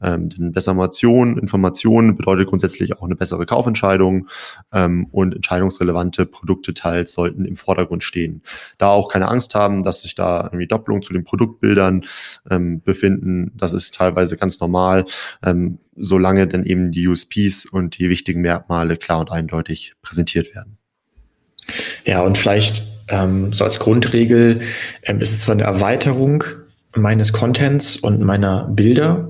[0.00, 4.28] Ähm, denn Information, Information bedeutet grundsätzlich auch eine bessere Kaufentscheidung
[4.72, 8.42] ähm, und entscheidungsrelevante Produktdetails sollten im Vordergrund stehen.
[8.78, 12.04] Da auch keine Angst haben, dass sich da irgendwie Doppelungen zu den Produktbildern
[12.50, 13.52] ähm, befinden.
[13.56, 15.04] Das ist teilweise ganz normal,
[15.44, 20.77] ähm, solange dann eben die USPs und die wichtigen Merkmale klar und eindeutig präsentiert werden.
[22.04, 24.60] Ja, und vielleicht ähm, so als Grundregel
[25.02, 26.44] ähm, ist es zwar eine Erweiterung
[26.94, 29.28] meines Contents und meiner Bilder,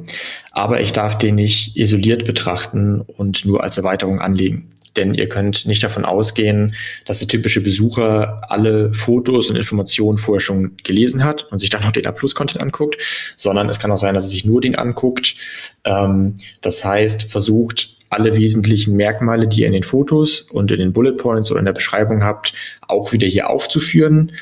[0.52, 4.70] aber ich darf den nicht isoliert betrachten und nur als Erweiterung anlegen.
[4.96, 6.74] Denn ihr könnt nicht davon ausgehen,
[7.04, 11.82] dass der typische Besucher alle Fotos und Informationen vorher schon gelesen hat und sich dann
[11.82, 12.96] noch den A-Plus-Content anguckt,
[13.36, 15.36] sondern es kann auch sein, dass er sich nur den anguckt.
[15.84, 20.92] Ähm, das heißt, versucht alle wesentlichen Merkmale, die ihr in den Fotos und in den
[20.92, 22.54] Bullet Points oder in der Beschreibung habt,
[22.86, 24.32] auch wieder hier aufzuführen.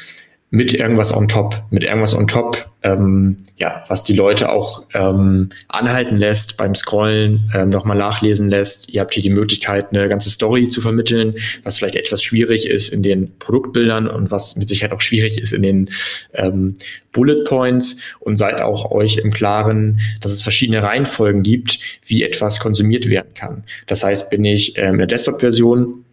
[0.50, 5.50] Mit irgendwas on top, mit irgendwas on top, ähm, ja, was die Leute auch ähm,
[5.66, 8.88] anhalten lässt beim Scrollen, ähm, nochmal nachlesen lässt.
[8.90, 12.90] Ihr habt hier die Möglichkeit, eine ganze Story zu vermitteln, was vielleicht etwas schwierig ist
[12.90, 15.90] in den Produktbildern und was mit Sicherheit auch schwierig ist in den
[16.32, 16.76] ähm,
[17.10, 22.60] Bullet Points und seid auch euch im Klaren, dass es verschiedene Reihenfolgen gibt, wie etwas
[22.60, 23.64] konsumiert werden kann.
[23.88, 26.04] Das heißt, bin ich ähm, in der Desktop-Version,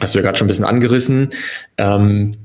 [0.00, 1.34] hast du ja gerade schon ein bisschen angerissen,
[1.76, 2.36] ähm,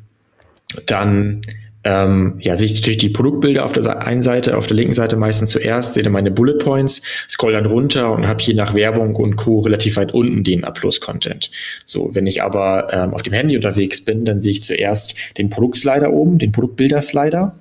[0.86, 1.41] dann
[1.88, 5.15] ähm, ja, sehe ich natürlich die Produktbilder auf der einen Seite, auf der linken Seite
[5.15, 9.15] meistens zuerst, sehe dann meine Bullet Points, scroll dann runter und habe hier nach Werbung
[9.15, 9.60] und Co.
[9.62, 11.49] relativ weit unten den Upload-Content.
[11.86, 15.49] So, wenn ich aber ähm, auf dem Handy unterwegs bin, dann sehe ich zuerst den
[15.49, 17.56] Produktslider oben, den Produktbilder-Slider.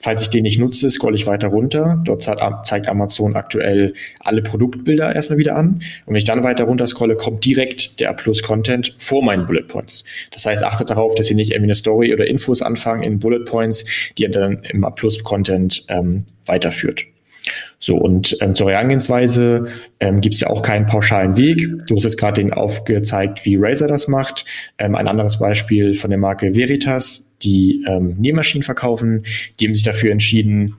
[0.00, 2.00] Falls ich den nicht nutze, scrolle ich weiter runter.
[2.04, 5.82] Dort zeigt Amazon aktuell alle Produktbilder erstmal wieder an.
[6.06, 10.04] Und wenn ich dann weiter runter scrolle, kommt direkt der A-Plus-Content vor meinen Bullet Points.
[10.30, 13.44] Das heißt, achtet darauf, dass ihr nicht irgendwie eine Story oder Infos anfangen in Bullet
[13.44, 13.84] Points,
[14.16, 17.04] die ihr dann im A-Plus-Content ähm, weiterführt.
[17.80, 19.66] So, und ähm, zur Herangehensweise
[20.00, 21.68] ähm, gibt es ja auch keinen pauschalen Weg.
[21.86, 24.44] Du hast jetzt gerade den aufgezeigt, wie Razer das macht.
[24.78, 29.24] Ähm, ein anderes Beispiel von der Marke Veritas, die ähm, Nähmaschinen verkaufen,
[29.60, 30.74] die haben sich dafür entschieden,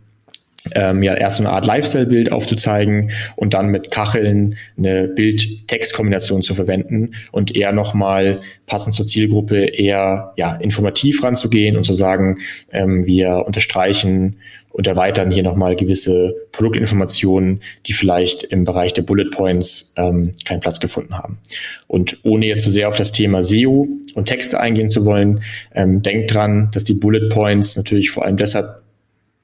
[0.75, 6.53] ähm, ja erst so eine Art Lifestyle-Bild aufzuzeigen und dann mit Kacheln eine Bild-Text-Kombination zu
[6.53, 12.39] verwenden und eher nochmal passend zur Zielgruppe eher ja informativ ranzugehen und zu sagen,
[12.71, 14.37] ähm, wir unterstreichen
[14.71, 20.59] und erweitern hier nochmal gewisse Produktinformationen, die vielleicht im Bereich der Bullet Points ähm, keinen
[20.59, 21.39] Platz gefunden haben.
[21.87, 25.41] Und ohne jetzt zu so sehr auf das Thema SEO und Texte eingehen zu wollen,
[25.73, 28.81] ähm, denkt dran, dass die Bullet Points natürlich vor allem deshalb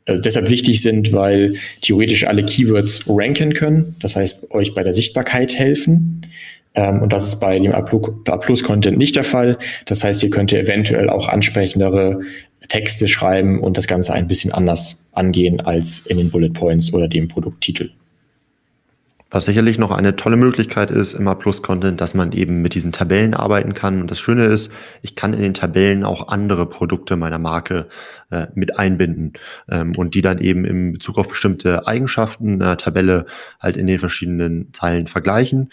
[0.05, 4.93] äh, deshalb wichtig sind, weil theoretisch alle Keywords ranken können, das heißt euch bei der
[4.93, 6.21] Sichtbarkeit helfen.
[6.75, 9.57] Ähm, und das ist bei dem A-Plus-Content nicht der Fall.
[9.85, 12.21] Das heißt, ihr könnt eventuell auch ansprechendere
[12.67, 17.07] Texte schreiben und das Ganze ein bisschen anders angehen als in den Bullet Points oder
[17.07, 17.91] dem Produkttitel.
[19.31, 23.33] Was sicherlich noch eine tolle Möglichkeit ist im A-Plus-Content, dass man eben mit diesen Tabellen
[23.33, 23.99] arbeiten kann.
[23.99, 27.87] Und das Schöne ist, ich kann in den Tabellen auch andere Produkte meiner Marke
[28.29, 29.33] äh, mit einbinden
[29.67, 33.25] ähm, und die dann eben in Bezug auf bestimmte Eigenschaften einer Tabelle
[33.59, 35.69] halt in den verschiedenen Zeilen vergleichen.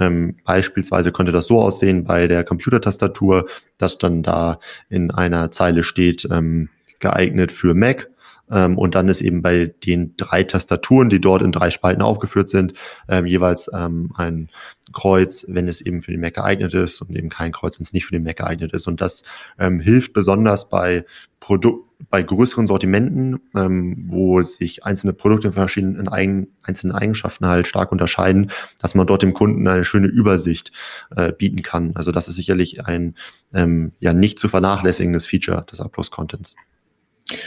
[0.00, 3.46] Ähm, beispielsweise könnte das so aussehen bei der Computertastatur,
[3.78, 6.68] dass dann da in einer Zeile steht, ähm,
[7.00, 8.08] geeignet für Mac.
[8.50, 12.48] Ähm, und dann ist eben bei den drei Tastaturen, die dort in drei Spalten aufgeführt
[12.48, 12.74] sind,
[13.08, 14.50] ähm, jeweils ähm, ein
[14.92, 17.92] Kreuz, wenn es eben für den Mac geeignet ist und eben kein Kreuz, wenn es
[17.92, 18.86] nicht für den Mac geeignet ist.
[18.86, 19.24] Und das
[19.58, 21.04] ähm, hilft besonders bei
[21.40, 21.85] Produkt
[22.16, 27.92] bei größeren Sortimenten, ähm, wo sich einzelne Produkte in verschiedenen eigen, einzelnen Eigenschaften halt stark
[27.92, 28.50] unterscheiden,
[28.80, 30.72] dass man dort dem Kunden eine schöne Übersicht
[31.14, 31.92] äh, bieten kann.
[31.94, 33.16] Also das ist sicherlich ein
[33.52, 36.56] ähm, ja nicht zu vernachlässigendes Feature des A-Plus-Contents.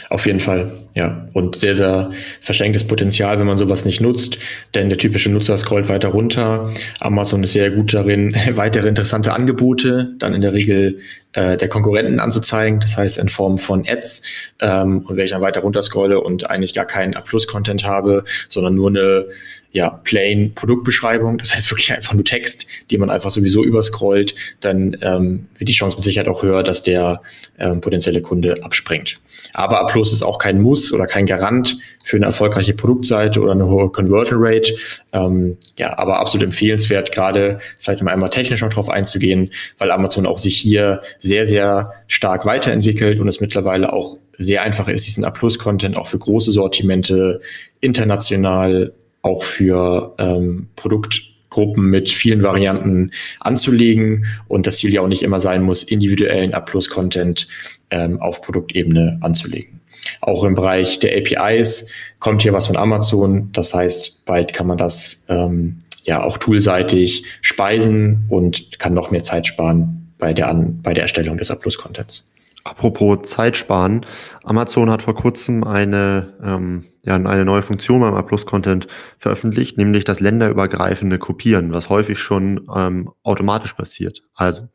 [0.08, 1.26] Auf jeden Fall, ja.
[1.32, 4.38] Und sehr, sehr verschenktes Potenzial, wenn man sowas nicht nutzt.
[4.74, 6.72] Denn der typische Nutzer scrollt weiter runter.
[7.00, 11.00] Amazon ist sehr gut darin, weitere interessante Angebote dann in der Regel
[11.32, 12.80] äh, der Konkurrenten anzuzeigen.
[12.80, 14.22] Das heißt in Form von Ads.
[14.60, 18.74] Ähm, und wenn ich dann weiter runter scrolle und eigentlich gar keinen A-Plus-Content habe, sondern
[18.74, 19.26] nur eine
[19.72, 24.96] ja, plain Produktbeschreibung, das heißt wirklich einfach nur Text, die man einfach sowieso überscrollt, dann
[25.02, 27.22] ähm, wird die Chance mit Sicherheit auch höher, dass der
[27.58, 29.18] ähm, potenzielle Kunde abspringt.
[29.54, 33.66] Aber A ist auch kein Muss oder kein Garant für eine erfolgreiche Produktseite oder eine
[33.66, 34.72] hohe Conversion Rate.
[35.12, 40.26] Ähm, ja, aber absolut empfehlenswert, gerade vielleicht mal einmal technisch noch drauf einzugehen, weil Amazon
[40.26, 45.24] auch sich hier sehr, sehr stark weiterentwickelt und es mittlerweile auch sehr einfach ist, diesen
[45.24, 47.40] A-Plus-Content auch für große Sortimente
[47.80, 55.22] international auch für ähm, Produktgruppen mit vielen Varianten anzulegen und das Ziel ja auch nicht
[55.22, 57.48] immer sein muss, individuellen A-Plus-Content
[57.90, 59.80] ähm, auf Produktebene anzulegen.
[60.22, 63.50] Auch im Bereich der APIs kommt hier was von Amazon.
[63.52, 69.22] Das heißt, bald kann man das ähm, ja auch toolseitig speisen und kann noch mehr
[69.22, 72.30] Zeit sparen bei der, An bei der Erstellung des A-Plus-Contents.
[72.62, 74.04] Apropos Zeit sparen.
[74.44, 80.20] Amazon hat vor kurzem eine, ähm, ja, eine neue Funktion beim A-Plus-Content veröffentlicht, nämlich das
[80.20, 84.22] länderübergreifende Kopieren, was häufig schon ähm, automatisch passiert.
[84.34, 84.68] Also,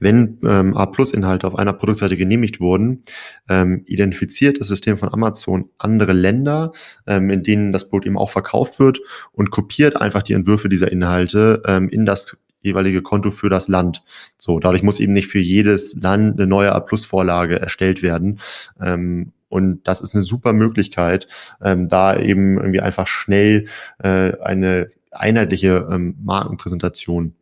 [0.00, 3.04] wenn ähm, A-Plus-Inhalte auf einer Produktseite genehmigt wurden,
[3.48, 6.72] ähm, identifiziert das System von Amazon andere Länder,
[7.06, 8.98] ähm, in denen das Produkt eben auch verkauft wird
[9.30, 14.02] und kopiert einfach die Entwürfe dieser Inhalte ähm, in das jeweilige Konto für das Land.
[14.38, 18.40] So, dadurch muss eben nicht für jedes Land eine neue A-Plus-Vorlage erstellt werden.
[18.80, 21.26] Ähm, und das ist eine super Möglichkeit,
[21.62, 23.66] ähm, da eben irgendwie einfach schnell
[23.98, 27.34] äh, eine einheitliche ähm, Markenpräsentation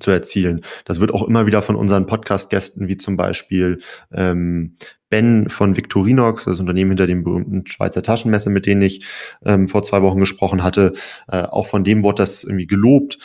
[0.00, 0.62] zu erzielen.
[0.84, 3.80] Das wird auch immer wieder von unseren Podcast-Gästen, wie zum Beispiel
[4.12, 4.74] ähm,
[5.08, 9.06] Ben von Victorinox, das Unternehmen hinter dem berühmten Schweizer Taschenmesser, mit denen ich
[9.44, 10.94] ähm, vor zwei Wochen gesprochen hatte,
[11.28, 13.18] äh, auch von dem wurde das irgendwie gelobt,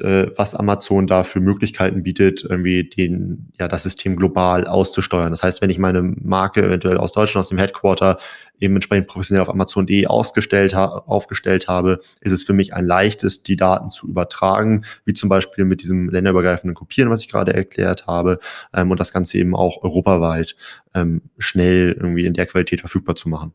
[0.00, 5.30] äh, was Amazon da für Möglichkeiten bietet, irgendwie den, ja, das System global auszusteuern.
[5.30, 8.18] Das heißt, wenn ich meine Marke eventuell aus Deutschland, aus dem Headquarter
[8.58, 13.42] eben entsprechend professionell auf Amazon.de ausgestellt ha aufgestellt habe, ist es für mich ein leichtes,
[13.42, 18.06] die Daten zu übertragen, wie zum Beispiel mit diesem länderübergreifenden Kopieren, was ich gerade erklärt
[18.06, 18.38] habe,
[18.74, 20.56] ähm, und das Ganze eben auch europaweit
[20.94, 23.52] ähm, schnell irgendwie in der Qualität verfügbar zu machen.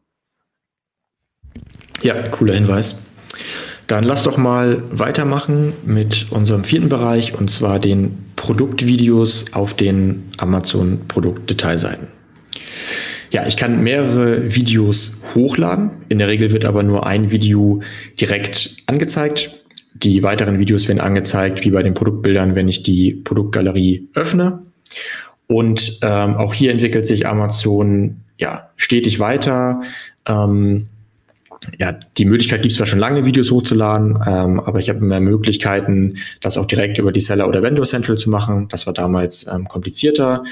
[2.01, 2.95] Ja, cooler Hinweis.
[3.87, 10.23] Dann lass doch mal weitermachen mit unserem vierten Bereich und zwar den Produktvideos auf den
[10.37, 12.07] Amazon Produktdetailseiten.
[13.31, 15.91] Ja, ich kann mehrere Videos hochladen.
[16.09, 17.81] In der Regel wird aber nur ein Video
[18.19, 19.51] direkt angezeigt.
[19.93, 24.63] Die weiteren Videos werden angezeigt, wie bei den Produktbildern, wenn ich die Produktgalerie öffne.
[25.47, 29.81] Und ähm, auch hier entwickelt sich Amazon ja stetig weiter.
[30.25, 30.87] Ähm,
[31.78, 35.19] ja, die Möglichkeit gibt es zwar schon lange, Videos hochzuladen, ähm, aber ich habe mehr
[35.19, 38.67] Möglichkeiten, das auch direkt über die Seller oder Vendor Central zu machen.
[38.69, 40.43] Das war damals ähm, komplizierter.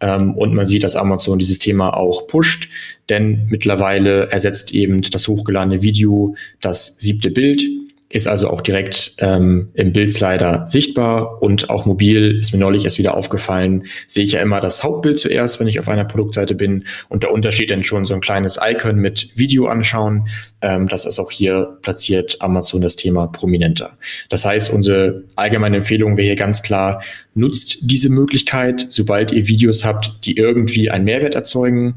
[0.00, 2.68] Ähm, und man sieht, dass Amazon dieses Thema auch pusht,
[3.08, 7.62] denn mittlerweile ersetzt eben das hochgeladene Video das siebte Bild
[8.10, 12.98] ist also auch direkt ähm, im Bildslider sichtbar und auch mobil ist mir neulich erst
[12.98, 16.84] wieder aufgefallen, sehe ich ja immer das Hauptbild zuerst, wenn ich auf einer Produktseite bin
[17.10, 20.28] und der Unterschied dann schon so ein kleines Icon mit Video anschauen.
[20.62, 23.98] Ähm, das ist auch hier platziert Amazon das Thema prominenter.
[24.30, 27.02] Das heißt, unsere allgemeine Empfehlung wäre hier ganz klar,
[27.38, 31.96] nutzt diese Möglichkeit, sobald ihr Videos habt, die irgendwie einen Mehrwert erzeugen.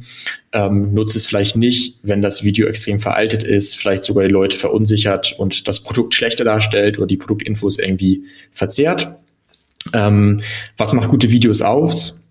[0.54, 4.58] Ähm, nutzt es vielleicht nicht, wenn das Video extrem veraltet ist, vielleicht sogar die Leute
[4.58, 9.16] verunsichert und das Produkt schlechter darstellt oder die Produktinfos irgendwie verzerrt.
[9.94, 10.42] Ähm,
[10.78, 12.22] was macht gute Videos aus?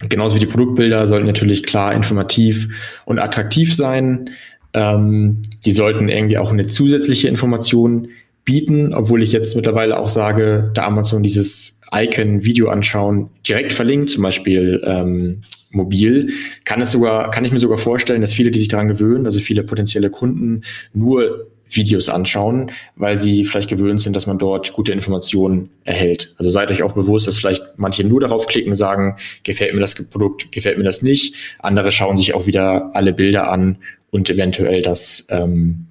[0.00, 2.68] Genauso wie die Produktbilder sollten natürlich klar, informativ
[3.06, 4.30] und attraktiv sein.
[4.74, 8.08] Ähm, die sollten irgendwie auch eine zusätzliche Information
[8.46, 14.08] bieten, obwohl ich jetzt mittlerweile auch sage, da Amazon dieses Icon Video anschauen direkt verlinkt,
[14.08, 16.30] zum Beispiel ähm, mobil,
[16.64, 19.40] kann es sogar, kann ich mir sogar vorstellen, dass viele, die sich daran gewöhnen, also
[19.40, 20.62] viele potenzielle Kunden,
[20.94, 26.32] nur Videos anschauen, weil sie vielleicht gewöhnt sind, dass man dort gute Informationen erhält.
[26.38, 29.96] Also seid euch auch bewusst, dass vielleicht manche nur darauf klicken, sagen, gefällt mir das
[29.96, 31.34] Produkt, gefällt mir das nicht.
[31.58, 33.78] Andere schauen sich auch wieder alle Bilder an
[34.12, 35.86] und eventuell das ähm,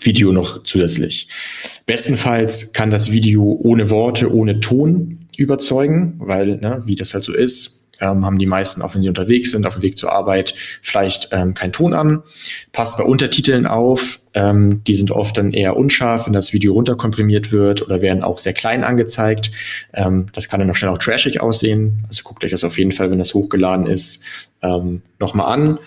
[0.00, 1.28] Video noch zusätzlich.
[1.86, 7.32] Bestenfalls kann das Video ohne Worte, ohne Ton überzeugen, weil, ne, wie das halt so
[7.32, 10.54] ist, ähm, haben die meisten, auch wenn sie unterwegs sind, auf dem Weg zur Arbeit,
[10.82, 12.22] vielleicht ähm, keinen Ton an.
[12.72, 14.20] Passt bei Untertiteln auf.
[14.32, 18.38] Ähm, die sind oft dann eher unscharf, wenn das Video runterkomprimiert wird oder werden auch
[18.38, 19.50] sehr klein angezeigt.
[19.92, 22.04] Ähm, das kann dann noch schnell auch trashig aussehen.
[22.06, 24.24] Also guckt euch das auf jeden Fall, wenn das hochgeladen ist,
[24.62, 25.78] ähm, nochmal an.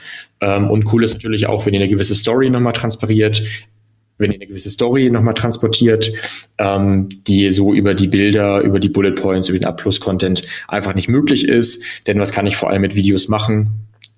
[0.42, 3.44] Ähm, und cool ist natürlich auch, wenn ihr eine gewisse Story nochmal transpariert
[4.18, 6.12] wenn ihr eine gewisse Story nochmal transportiert,
[6.58, 11.10] ähm, die so über die Bilder, über die Bullet Points, über den A-Plus-Content einfach nicht
[11.10, 11.84] möglich ist.
[12.08, 13.70] Denn was kann ich vor allem mit Videos machen?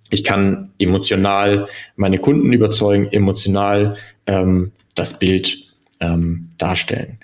[0.09, 5.57] Ich kann emotional meine Kunden überzeugen, emotional ähm, das Bild
[5.99, 7.19] ähm, darstellen.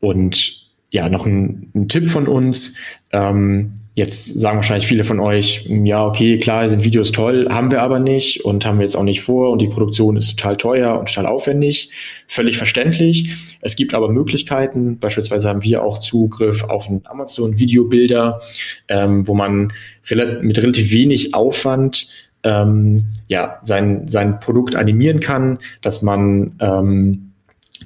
[0.00, 2.76] Und ja, noch ein, ein Tipp von uns.
[3.12, 7.80] Ähm, Jetzt sagen wahrscheinlich viele von euch, ja, okay, klar, sind Videos toll, haben wir
[7.80, 10.98] aber nicht und haben wir jetzt auch nicht vor und die Produktion ist total teuer
[10.98, 11.88] und total aufwendig.
[12.28, 13.34] Völlig verständlich.
[13.62, 14.98] Es gibt aber Möglichkeiten.
[14.98, 18.42] Beispielsweise haben wir auch Zugriff auf einen Amazon Videobilder,
[18.88, 19.72] ähm, wo man
[20.10, 22.08] rel mit relativ wenig Aufwand
[22.42, 27.25] ähm, ja, sein, sein Produkt animieren kann, dass man ähm,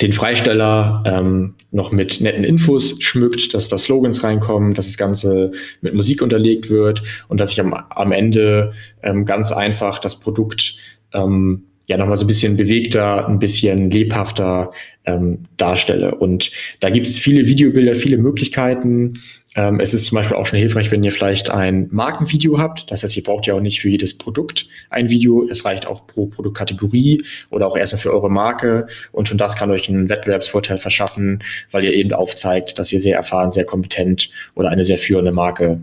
[0.00, 5.52] den Freisteller ähm, noch mit netten Infos schmückt, dass da Slogans reinkommen, dass das Ganze
[5.82, 10.76] mit Musik unterlegt wird und dass ich am, am Ende ähm, ganz einfach das Produkt
[11.12, 14.70] ähm, ja nochmal so ein bisschen bewegter, ein bisschen lebhafter
[15.04, 16.14] ähm, darstelle.
[16.14, 19.14] Und da gibt es viele Videobilder, viele Möglichkeiten.
[19.56, 22.90] Ähm, es ist zum Beispiel auch schon hilfreich, wenn ihr vielleicht ein Markenvideo habt.
[22.90, 25.46] Das heißt, ihr braucht ja auch nicht für jedes Produkt ein Video.
[25.48, 28.86] Es reicht auch pro Produktkategorie oder auch erstmal für eure Marke.
[29.10, 33.16] Und schon das kann euch einen Wettbewerbsvorteil verschaffen, weil ihr eben aufzeigt, dass ihr sehr
[33.16, 35.80] erfahren, sehr kompetent oder eine sehr führende Marke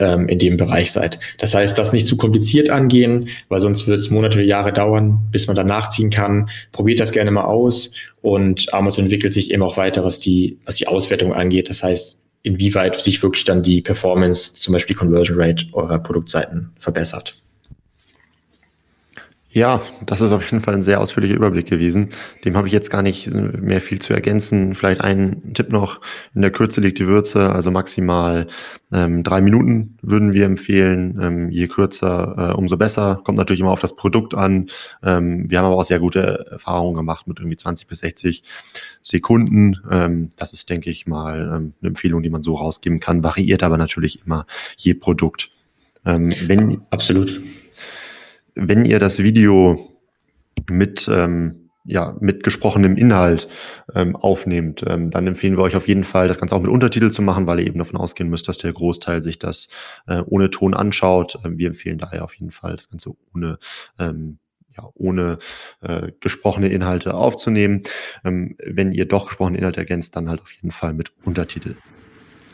[0.00, 1.18] ähm, in dem Bereich seid.
[1.38, 5.18] Das heißt, das nicht zu kompliziert angehen, weil sonst wird es Monate oder Jahre dauern,
[5.30, 6.48] bis man dann nachziehen kann.
[6.72, 10.76] Probiert das gerne mal aus und Amazon entwickelt sich eben auch weiter, was die, was
[10.76, 11.68] die Auswertung angeht.
[11.68, 17.34] Das heißt, inwieweit sich wirklich dann die Performance, zum Beispiel Conversion Rate eurer Produktseiten verbessert.
[19.50, 22.10] Ja, das ist auf jeden Fall ein sehr ausführlicher Überblick gewesen.
[22.44, 24.74] Dem habe ich jetzt gar nicht mehr viel zu ergänzen.
[24.74, 26.02] Vielleicht ein Tipp noch.
[26.34, 28.46] In der Kürze liegt die Würze, also maximal
[28.92, 31.18] ähm, drei Minuten würden wir empfehlen.
[31.20, 33.22] Ähm, je kürzer, äh, umso besser.
[33.24, 34.66] Kommt natürlich immer auf das Produkt an.
[35.02, 38.42] Ähm, wir haben aber auch sehr gute Erfahrungen gemacht mit irgendwie 20 bis 60
[39.00, 39.78] Sekunden.
[39.90, 43.24] Ähm, das ist, denke ich mal, ähm, eine Empfehlung, die man so rausgeben kann.
[43.24, 44.44] Variiert aber natürlich immer
[44.76, 45.50] je Produkt.
[46.04, 47.40] Ähm, wenn, Absolut
[48.58, 49.78] wenn ihr das Video
[50.68, 53.48] mit, ähm, ja, mit gesprochenem Inhalt
[53.94, 57.10] ähm, aufnehmt, ähm, dann empfehlen wir euch auf jeden Fall, das Ganze auch mit Untertitel
[57.10, 59.68] zu machen, weil ihr eben davon ausgehen müsst, dass der Großteil sich das
[60.06, 61.38] äh, ohne Ton anschaut.
[61.44, 63.58] Ähm, wir empfehlen daher auf jeden Fall, das Ganze ohne
[63.98, 64.38] ähm,
[64.76, 65.38] ja, ohne
[65.80, 67.82] äh, gesprochene Inhalte aufzunehmen.
[68.24, 71.74] Ähm, wenn ihr doch gesprochene Inhalte ergänzt, dann halt auf jeden Fall mit Untertitel.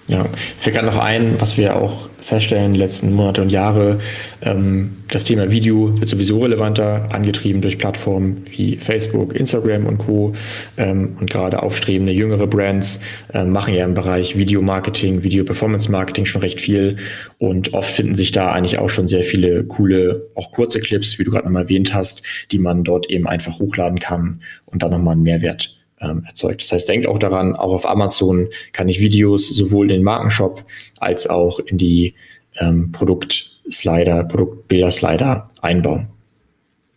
[0.07, 0.27] Ja,
[0.59, 4.01] fällt gerade noch ein, was wir auch feststellen in den letzten Monate und Jahre,
[4.43, 10.35] ähm, das Thema Video wird sowieso relevanter, angetrieben durch Plattformen wie Facebook, Instagram und Co.
[10.77, 13.01] Ähm, und gerade aufstrebende jüngere Brands
[13.33, 16.97] äh, machen ja im Bereich Video-Marketing, Video-Performance-Marketing schon recht viel
[17.39, 21.25] und oft finden sich da eigentlich auch schon sehr viele coole, auch kurze Clips, wie
[21.25, 25.13] du gerade nochmal erwähnt hast, die man dort eben einfach hochladen kann und dann nochmal
[25.13, 26.63] einen Mehrwert ähm, erzeugt.
[26.63, 30.65] Das heißt, denkt auch daran, auch auf Amazon kann ich Videos sowohl in den Markenshop
[30.99, 32.15] als auch in die
[32.61, 36.09] ähm, Produktslider, Produktbilder-Slider einbauen.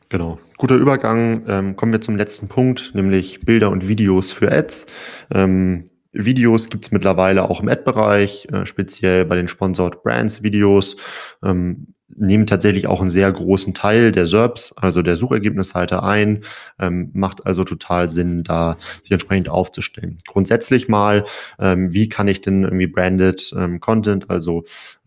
[0.09, 0.37] Genau.
[0.57, 1.43] Guter Übergang.
[1.47, 4.87] Ähm, kommen wir zum letzten Punkt, nämlich Bilder und Videos für Ads.
[5.33, 10.97] Ähm, Videos gibt's mittlerweile auch im Ad-Bereich, äh, speziell bei den Sponsored Brands Videos.
[11.43, 16.43] Ähm, nehmen tatsächlich auch einen sehr großen Teil der SERPs, also der Suchergebnisseite ein,
[16.79, 20.17] ähm, macht also total Sinn, da sich entsprechend aufzustellen.
[20.25, 21.25] Grundsätzlich mal,
[21.59, 24.63] ähm, wie kann ich denn irgendwie branded ähm, Content, also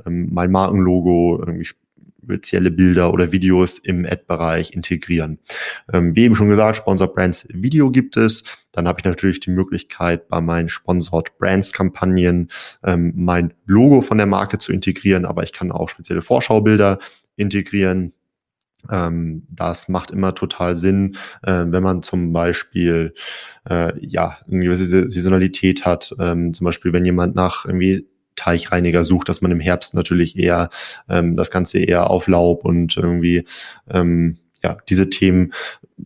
[0.06, 1.66] ähm, mein Markenlogo irgendwie
[2.30, 5.38] spezielle Bilder oder Videos im Ad-Bereich integrieren.
[5.92, 8.44] Ähm, wie eben schon gesagt, Sponsored Brands Video gibt es.
[8.72, 12.50] Dann habe ich natürlich die Möglichkeit, bei meinen Sponsored Brands Kampagnen
[12.84, 16.98] ähm, mein Logo von der Marke zu integrieren, aber ich kann auch spezielle Vorschaubilder
[17.36, 18.12] integrieren.
[18.88, 23.14] Ähm, das macht immer total Sinn, äh, wenn man zum Beispiel
[23.68, 26.14] äh, ja eine gewisse Saisonalität hat.
[26.18, 28.06] Ähm, zum Beispiel, wenn jemand nach irgendwie
[28.40, 30.70] Teichreiniger sucht, dass man im Herbst natürlich eher
[31.10, 33.44] ähm, das Ganze eher auf Laub und irgendwie
[33.90, 35.52] ähm, ja, diese Themen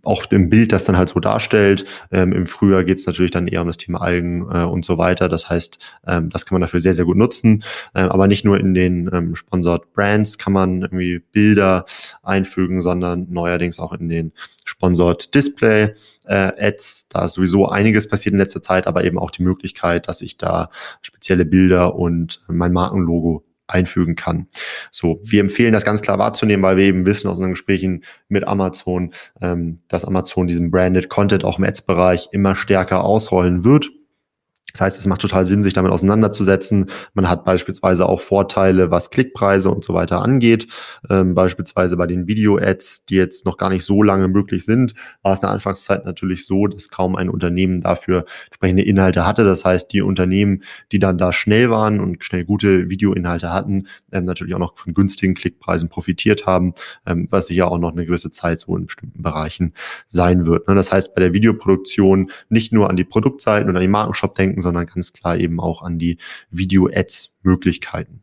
[0.02, 1.84] auch im Bild das dann halt so darstellt.
[2.10, 4.98] Ähm, Im Frühjahr geht es natürlich dann eher um das Thema Algen äh, und so
[4.98, 5.28] weiter.
[5.28, 7.62] Das heißt, ähm, das kann man dafür sehr, sehr gut nutzen.
[7.94, 11.84] Ähm, aber nicht nur in den ähm, Sponsored Brands kann man irgendwie Bilder
[12.22, 14.32] einfügen, sondern neuerdings auch in den
[14.64, 15.94] Sponsored Display
[16.26, 17.08] äh, Ads.
[17.08, 20.38] Da ist sowieso einiges passiert in letzter Zeit, aber eben auch die Möglichkeit, dass ich
[20.38, 20.70] da
[21.02, 24.48] spezielle Bilder und mein Markenlogo einfügen kann.
[24.90, 28.46] So, wir empfehlen das ganz klar wahrzunehmen, weil wir eben wissen aus unseren Gesprächen mit
[28.46, 33.90] Amazon, ähm, dass Amazon diesen Branded Content auch im Ads-Bereich immer stärker ausrollen wird.
[34.72, 36.90] Das heißt, es macht total Sinn, sich damit auseinanderzusetzen.
[37.14, 40.66] Man hat beispielsweise auch Vorteile, was Klickpreise und so weiter angeht.
[41.08, 45.32] Ähm, beispielsweise bei den Video-Ads, die jetzt noch gar nicht so lange möglich sind, war
[45.32, 49.44] es in der Anfangszeit natürlich so, dass kaum ein Unternehmen dafür entsprechende Inhalte hatte.
[49.44, 54.24] Das heißt, die Unternehmen, die dann da schnell waren und schnell gute Videoinhalte hatten, ähm,
[54.24, 56.74] natürlich auch noch von günstigen Klickpreisen profitiert haben,
[57.06, 59.72] ähm, was sicher auch noch eine gewisse Zeit so in bestimmten Bereichen
[60.08, 60.66] sein wird.
[60.66, 60.74] Ne?
[60.74, 64.53] Das heißt, bei der Videoproduktion nicht nur an die Produktseiten und an die Markenshop denken,
[64.62, 66.18] sondern ganz klar eben auch an die
[66.50, 68.22] Video-Ads-Möglichkeiten.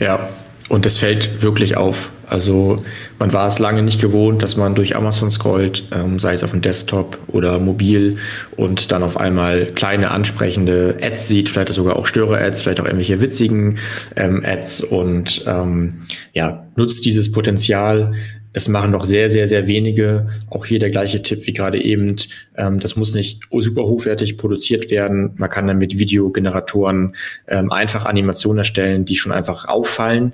[0.00, 0.28] Ja,
[0.68, 2.10] und es fällt wirklich auf.
[2.28, 2.84] Also
[3.20, 6.50] man war es lange nicht gewohnt, dass man durch Amazon scrollt, ähm, sei es auf
[6.50, 8.18] dem Desktop oder mobil
[8.56, 13.20] und dann auf einmal kleine ansprechende Ads sieht, vielleicht sogar auch Störe-Ads, vielleicht auch irgendwelche
[13.20, 13.78] witzigen
[14.16, 18.14] ähm, Ads und ähm, ja, nutzt dieses Potenzial,
[18.56, 20.28] es machen noch sehr, sehr, sehr wenige.
[20.48, 22.16] Auch hier der gleiche Tipp wie gerade eben.
[22.56, 25.32] Ähm, das muss nicht super hochwertig produziert werden.
[25.36, 27.14] Man kann dann mit Videogeneratoren
[27.48, 30.32] ähm, einfach Animationen erstellen, die schon einfach auffallen.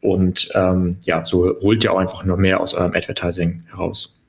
[0.00, 4.19] Und ähm, ja, so holt ihr auch einfach noch mehr aus eurem Advertising heraus.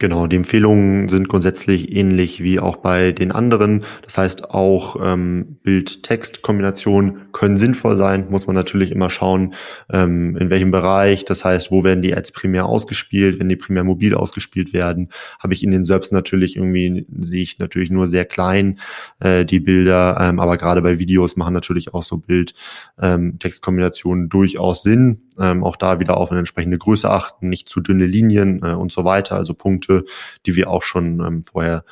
[0.00, 3.82] Genau, die Empfehlungen sind grundsätzlich ähnlich wie auch bei den anderen.
[4.02, 9.54] Das heißt, auch ähm, Bild-Text-Kombinationen können sinnvoll sein, muss man natürlich immer schauen,
[9.90, 11.24] ähm, in welchem Bereich.
[11.24, 15.08] Das heißt, wo werden die Ads primär ausgespielt, wenn die primär mobil ausgespielt werden,
[15.40, 18.78] habe ich in den Serbs natürlich irgendwie, sehe ich natürlich nur sehr klein
[19.18, 24.84] äh, die Bilder, ähm, aber gerade bei Videos machen natürlich auch so Bild-Text-Kombinationen ähm, durchaus
[24.84, 28.72] Sinn ähm, auch da wieder auf eine entsprechende Größe achten, nicht zu dünne Linien äh,
[28.72, 29.36] und so weiter.
[29.36, 30.04] Also Punkte,
[30.46, 31.84] die wir auch schon ähm, vorher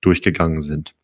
[0.00, 0.94] durchgegangen sind.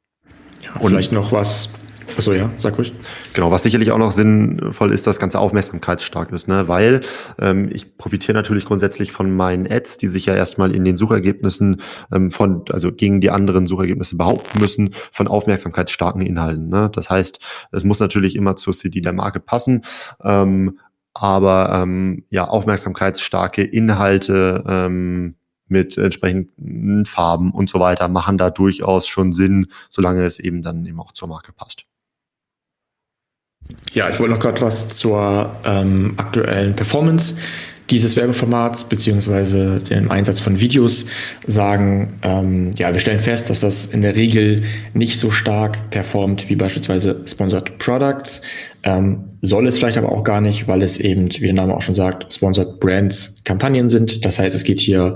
[0.63, 1.71] Ja, und vielleicht noch was
[2.17, 2.93] Achso, ja, sag ruhig.
[3.33, 6.69] Genau, was sicherlich auch noch sinnvoll ist, dass das Ganze aufmerksamkeitsstark ist, ne?
[6.69, 7.01] weil
[7.41, 11.81] ähm, ich profitiere natürlich grundsätzlich von meinen Ads, die sich ja erstmal in den Suchergebnissen
[12.13, 16.69] ähm, von, also gegen die anderen Suchergebnisse behaupten müssen, von aufmerksamkeitsstarken Inhalten.
[16.69, 16.91] Ne?
[16.93, 17.41] Das heißt,
[17.73, 19.83] es muss natürlich immer zur CD der Marke passen.
[20.23, 20.79] Ähm,
[21.15, 25.37] aber ähm, ja, aufmerksamkeitsstarke Inhalte ähm,
[25.69, 30.85] mit entsprechenden Farben und so weiter machen da durchaus schon Sinn, solange es eben dann
[30.85, 31.87] eben auch zur Marke passt.
[33.93, 37.37] Ja, ich wollte noch gerade was zur ähm, aktuellen Performance
[37.91, 41.07] dieses Werbeformats beziehungsweise dem Einsatz von Videos
[41.47, 44.63] sagen, ähm, ja, wir stellen fest, dass das in der Regel
[44.95, 48.43] nicht so stark performt wie beispielsweise Sponsored Products.
[48.83, 51.83] Ähm, soll es vielleicht aber auch gar nicht, weil es eben, wie der Name auch
[51.83, 54.25] schon sagt, Sponsored Brands Kampagnen sind.
[54.25, 55.15] Das heißt, es geht hier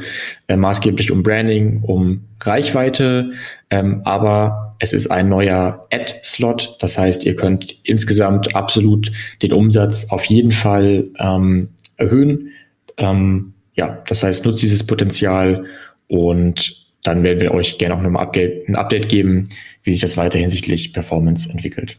[0.48, 3.32] äh, maßgeblich um Branding, um Reichweite,
[3.70, 6.76] ähm, aber es ist ein neuer Ad-Slot.
[6.80, 9.10] Das heißt, ihr könnt insgesamt absolut
[9.42, 12.52] den Umsatz auf jeden Fall ähm, erhöhen.
[12.98, 15.66] Ähm, ja, das heißt, nutzt dieses Potenzial
[16.08, 19.44] und dann werden wir euch gerne auch nochmal ein Update geben,
[19.84, 21.98] wie sich das weiter hinsichtlich Performance entwickelt.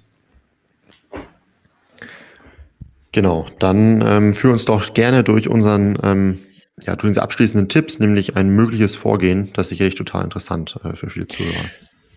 [3.11, 6.39] Genau, dann ähm, führ uns doch gerne durch unseren, ähm,
[6.81, 10.95] ja, durch unsere abschließenden Tipps, nämlich ein mögliches Vorgehen, das ist sicherlich total interessant äh,
[10.95, 11.65] für viele Zuhörer.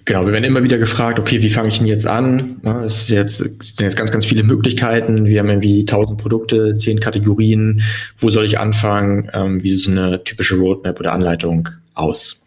[0.04, 2.60] Genau, wir werden immer wieder gefragt, okay, wie fange ich denn jetzt an?
[2.84, 5.26] Es, jetzt, es sind jetzt ganz, ganz viele Möglichkeiten.
[5.26, 7.82] Wir haben irgendwie tausend Produkte, zehn Kategorien.
[8.16, 9.30] Wo soll ich anfangen?
[9.32, 12.46] Ähm, wie sieht so eine typische Roadmap oder Anleitung aus?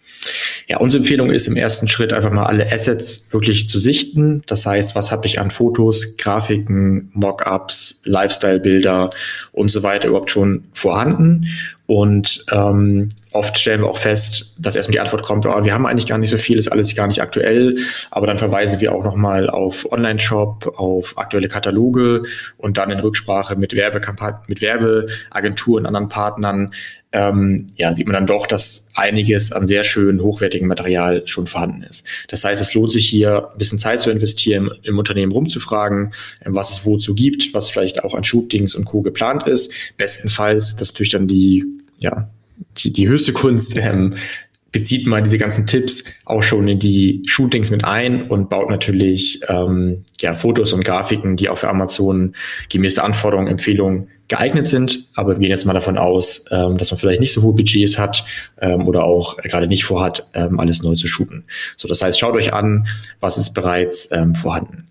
[0.67, 4.41] Ja, unsere Empfehlung ist im ersten Schritt einfach mal alle Assets wirklich zu sichten.
[4.47, 9.11] Das heißt, was habe ich an Fotos, Grafiken, Mockups, Lifestyle-Bilder
[9.51, 11.45] und so weiter überhaupt schon vorhanden?
[11.85, 15.85] Und ähm, oft stellen wir auch fest, dass erstmal die Antwort kommt, oh, wir haben
[15.85, 17.77] eigentlich gar nicht so viel, ist alles gar nicht aktuell.
[18.09, 22.23] Aber dann verweisen wir auch nochmal auf Online-Shop, auf aktuelle Kataloge
[22.57, 26.71] und dann in Rücksprache mit Werbekampagnen, mit Werbeagenturen, anderen Partnern,
[27.11, 31.83] ähm, ja, sieht man dann doch, dass einiges an sehr schön hochwertigem Material schon vorhanden
[31.83, 32.05] ist.
[32.27, 36.13] Das heißt, es lohnt sich hier ein bisschen Zeit zu investieren, im Unternehmen rumzufragen,
[36.45, 39.01] was es wozu gibt, was vielleicht auch an Shootings und Co.
[39.01, 39.71] geplant ist.
[39.97, 41.63] Bestenfalls, das natürlich dann die,
[41.99, 42.29] ja,
[42.77, 44.13] die, die höchste Kunst, ähm,
[44.75, 49.39] bezieht man diese ganzen Tipps auch schon in die Shootings mit ein und baut natürlich
[49.47, 52.35] ähm, ja, Fotos und Grafiken, die auch für Amazon
[52.67, 55.07] gemäß der Anforderungen, Empfehlungen geeignet sind.
[55.15, 57.97] Aber wir gehen jetzt mal davon aus, ähm, dass man vielleicht nicht so hohe Budgets
[57.97, 58.25] hat
[58.59, 61.45] ähm, oder auch gerade nicht vorhat, ähm, alles neu zu shooten.
[61.77, 62.85] So, das heißt, schaut euch an,
[63.21, 64.87] was ist bereits ähm, vorhanden.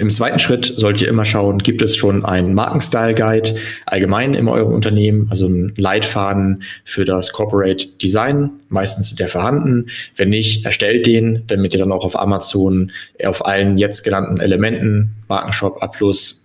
[0.00, 4.72] Im zweiten Schritt sollt ihr immer schauen, gibt es schon einen Markenstyle-Guide allgemein in eurem
[4.72, 8.48] Unternehmen, also einen Leitfaden für das Corporate Design.
[8.70, 9.90] Meistens ist der vorhanden.
[10.16, 12.92] Wenn nicht, erstellt den, damit ihr dann auch auf Amazon
[13.22, 15.88] auf allen jetzt genannten Elementen, Markenshop, A+,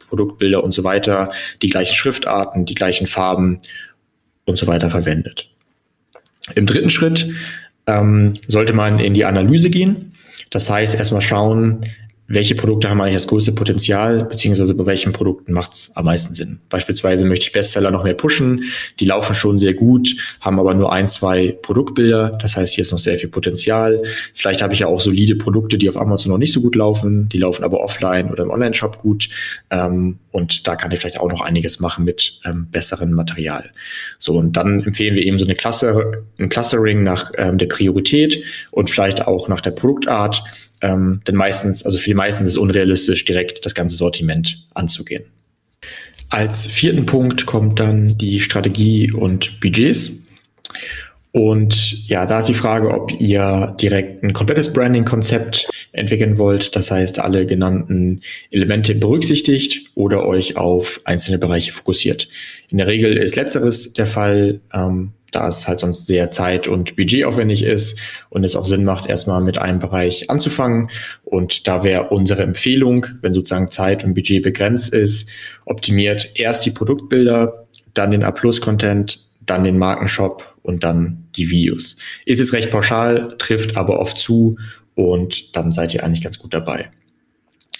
[0.10, 1.32] Produktbilder und so weiter,
[1.62, 3.62] die gleichen Schriftarten, die gleichen Farben
[4.44, 5.50] und so weiter verwendet.
[6.56, 7.30] Im dritten Schritt
[7.88, 10.12] ähm, sollte man in die Analyse gehen.
[10.50, 11.86] Das heißt, erstmal schauen,
[12.28, 16.34] welche Produkte haben eigentlich das größte Potenzial, beziehungsweise bei welchen Produkten macht es am meisten
[16.34, 16.60] Sinn.
[16.70, 18.64] Beispielsweise möchte ich Bestseller noch mehr pushen,
[19.00, 22.92] die laufen schon sehr gut, haben aber nur ein, zwei Produktbilder, das heißt, hier ist
[22.92, 24.02] noch sehr viel Potenzial.
[24.34, 27.30] Vielleicht habe ich ja auch solide Produkte, die auf Amazon noch nicht so gut laufen,
[27.30, 29.30] die laufen aber offline oder im Online-Shop gut
[29.70, 33.72] ähm, und da kann ich vielleicht auch noch einiges machen mit ähm, besserem Material.
[34.20, 38.44] So, und dann empfehlen wir eben so eine Cluster, ein Clustering nach ähm, der Priorität
[38.72, 40.44] und vielleicht auch nach der Produktart,
[40.86, 45.24] ähm, denn meistens, also für die meisten ist es unrealistisch, direkt das ganze Sortiment anzugehen.
[46.30, 50.24] Als vierten Punkt kommt dann die Strategie und Budgets.
[51.32, 56.92] Und ja, da ist die Frage, ob ihr direkt ein komplettes Branding-Konzept entwickeln wollt, das
[56.92, 58.22] heißt alle genannten
[58.52, 62.28] Elemente berücksichtigt oder euch auf einzelne Bereiche fokussiert.
[62.72, 64.62] In der Regel ist letzteres der Fall.
[64.72, 68.00] Ähm, da es halt sonst sehr zeit- und budgetaufwendig ist
[68.30, 70.90] und es auch Sinn macht, erstmal mit einem Bereich anzufangen.
[71.24, 75.30] Und da wäre unsere Empfehlung, wenn sozusagen Zeit und Budget begrenzt ist,
[75.66, 81.98] optimiert erst die Produktbilder, dann den A-Plus-Content, dann den Markenshop und dann die Videos.
[82.26, 84.58] Ist es recht pauschal, trifft aber oft zu
[84.96, 86.90] und dann seid ihr eigentlich ganz gut dabei.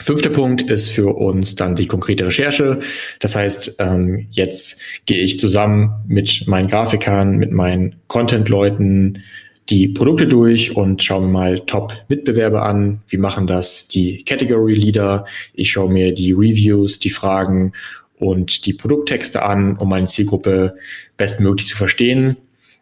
[0.02, 2.80] Fünfter Punkt ist für uns dann die konkrete Recherche.
[3.20, 9.24] Das heißt, ähm, jetzt gehe ich zusammen mit meinen Grafikern, mit meinen Content-Leuten
[9.70, 13.02] die Produkte durch und schaue mir mal Top-Mitbewerber an.
[13.08, 15.26] Wie machen das die Category-Leader?
[15.54, 17.72] Ich schaue mir die Reviews, die Fragen
[18.20, 20.76] und die Produkttexte an, um meine Zielgruppe
[21.18, 22.38] bestmöglich zu verstehen.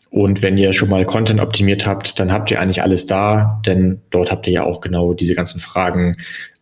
[0.09, 4.01] Und wenn ihr schon mal Content optimiert habt, dann habt ihr eigentlich alles da, denn
[4.11, 6.15] dort habt ihr ja auch genau diese ganzen Fragen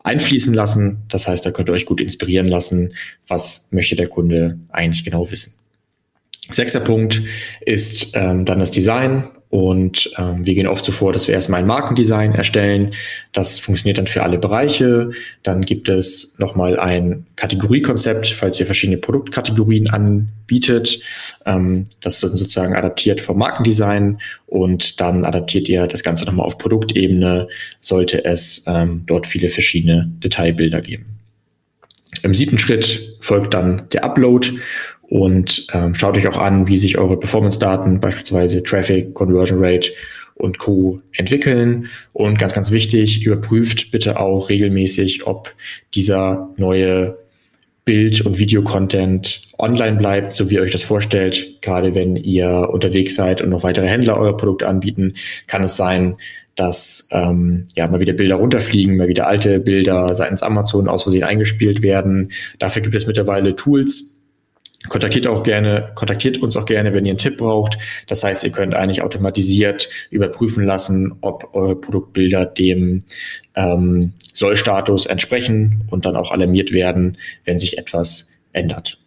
[0.04, 1.04] einfließen lassen.
[1.10, 2.94] Das heißt, da könnt ihr euch gut inspirieren lassen,
[3.28, 5.54] was möchte der Kunde eigentlich genau wissen.
[6.52, 7.22] Sechster Punkt
[7.62, 9.24] ist ähm, dann das Design.
[9.52, 12.94] Und ähm, wir gehen oft so vor, dass wir erstmal ein Markendesign erstellen.
[13.34, 15.12] Das funktioniert dann für alle Bereiche.
[15.44, 21.02] Dann gibt es nochmal ein Kategoriekonzept, falls ihr verschiedene Produktkategorien anbietet.
[21.46, 26.58] Ähm, das ist sozusagen adaptiert vom Markendesign und dann adaptiert ihr das Ganze nochmal auf
[26.58, 27.50] Produktebene,
[27.82, 31.21] sollte es ähm, dort viele verschiedene Detailbilder geben.
[32.24, 34.50] Im siebten Schritt folgt dann der Upload
[35.10, 39.92] und ähm, schaut euch auch an, wie sich eure Performance-Daten, beispielsweise Traffic, Conversion Rate
[40.36, 41.02] und Co.
[41.14, 41.88] entwickeln.
[42.14, 45.54] Und ganz, ganz wichtig, überprüft bitte auch regelmäßig, ob
[45.94, 47.18] dieser neue
[47.84, 51.62] Bild- und Videocontent online bleibt, so wie ihr euch das vorstellt.
[51.62, 55.16] Gerade wenn ihr unterwegs seid und noch weitere Händler euer Produkt anbieten,
[55.48, 56.16] kann es sein,
[56.56, 61.24] dass ähm, ja mal wieder Bilder runterfliegen, mal wieder alte Bilder seitens Amazon aus Versehen
[61.24, 62.32] eingespielt werden.
[62.60, 64.22] Dafür gibt es mittlerweile Tools,
[64.90, 67.78] Kontaktiert auch gerne, kontaktiert uns auch gerne, wenn ihr einen Tipp braucht.
[68.08, 73.00] Das heißt, ihr könnt eigentlich automatisiert überprüfen lassen, ob eure Produktbilder dem
[73.56, 78.98] ähm, Sollstatus entsprechen und dann auch alarmiert werden, wenn sich etwas ändert.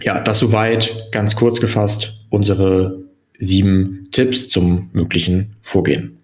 [0.00, 2.98] Ja, das soweit ganz kurz gefasst unsere
[3.38, 6.17] sieben Tipps zum möglichen Vorgehen.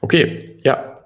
[0.00, 0.96] Okay, ja,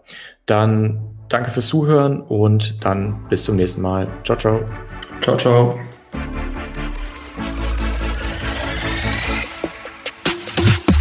[0.46, 4.08] dann danke fürs Zuhören und dann bis zum nächsten Mal.
[4.24, 4.60] Ciao, ciao.
[5.20, 5.78] Ciao, ciao.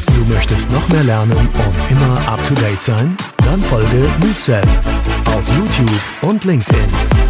[0.08, 3.16] Du möchtest noch mehr lernen und immer up to date sein?
[3.46, 4.64] Dann folge MoveSell
[5.26, 7.23] auf YouTube und LinkedIn.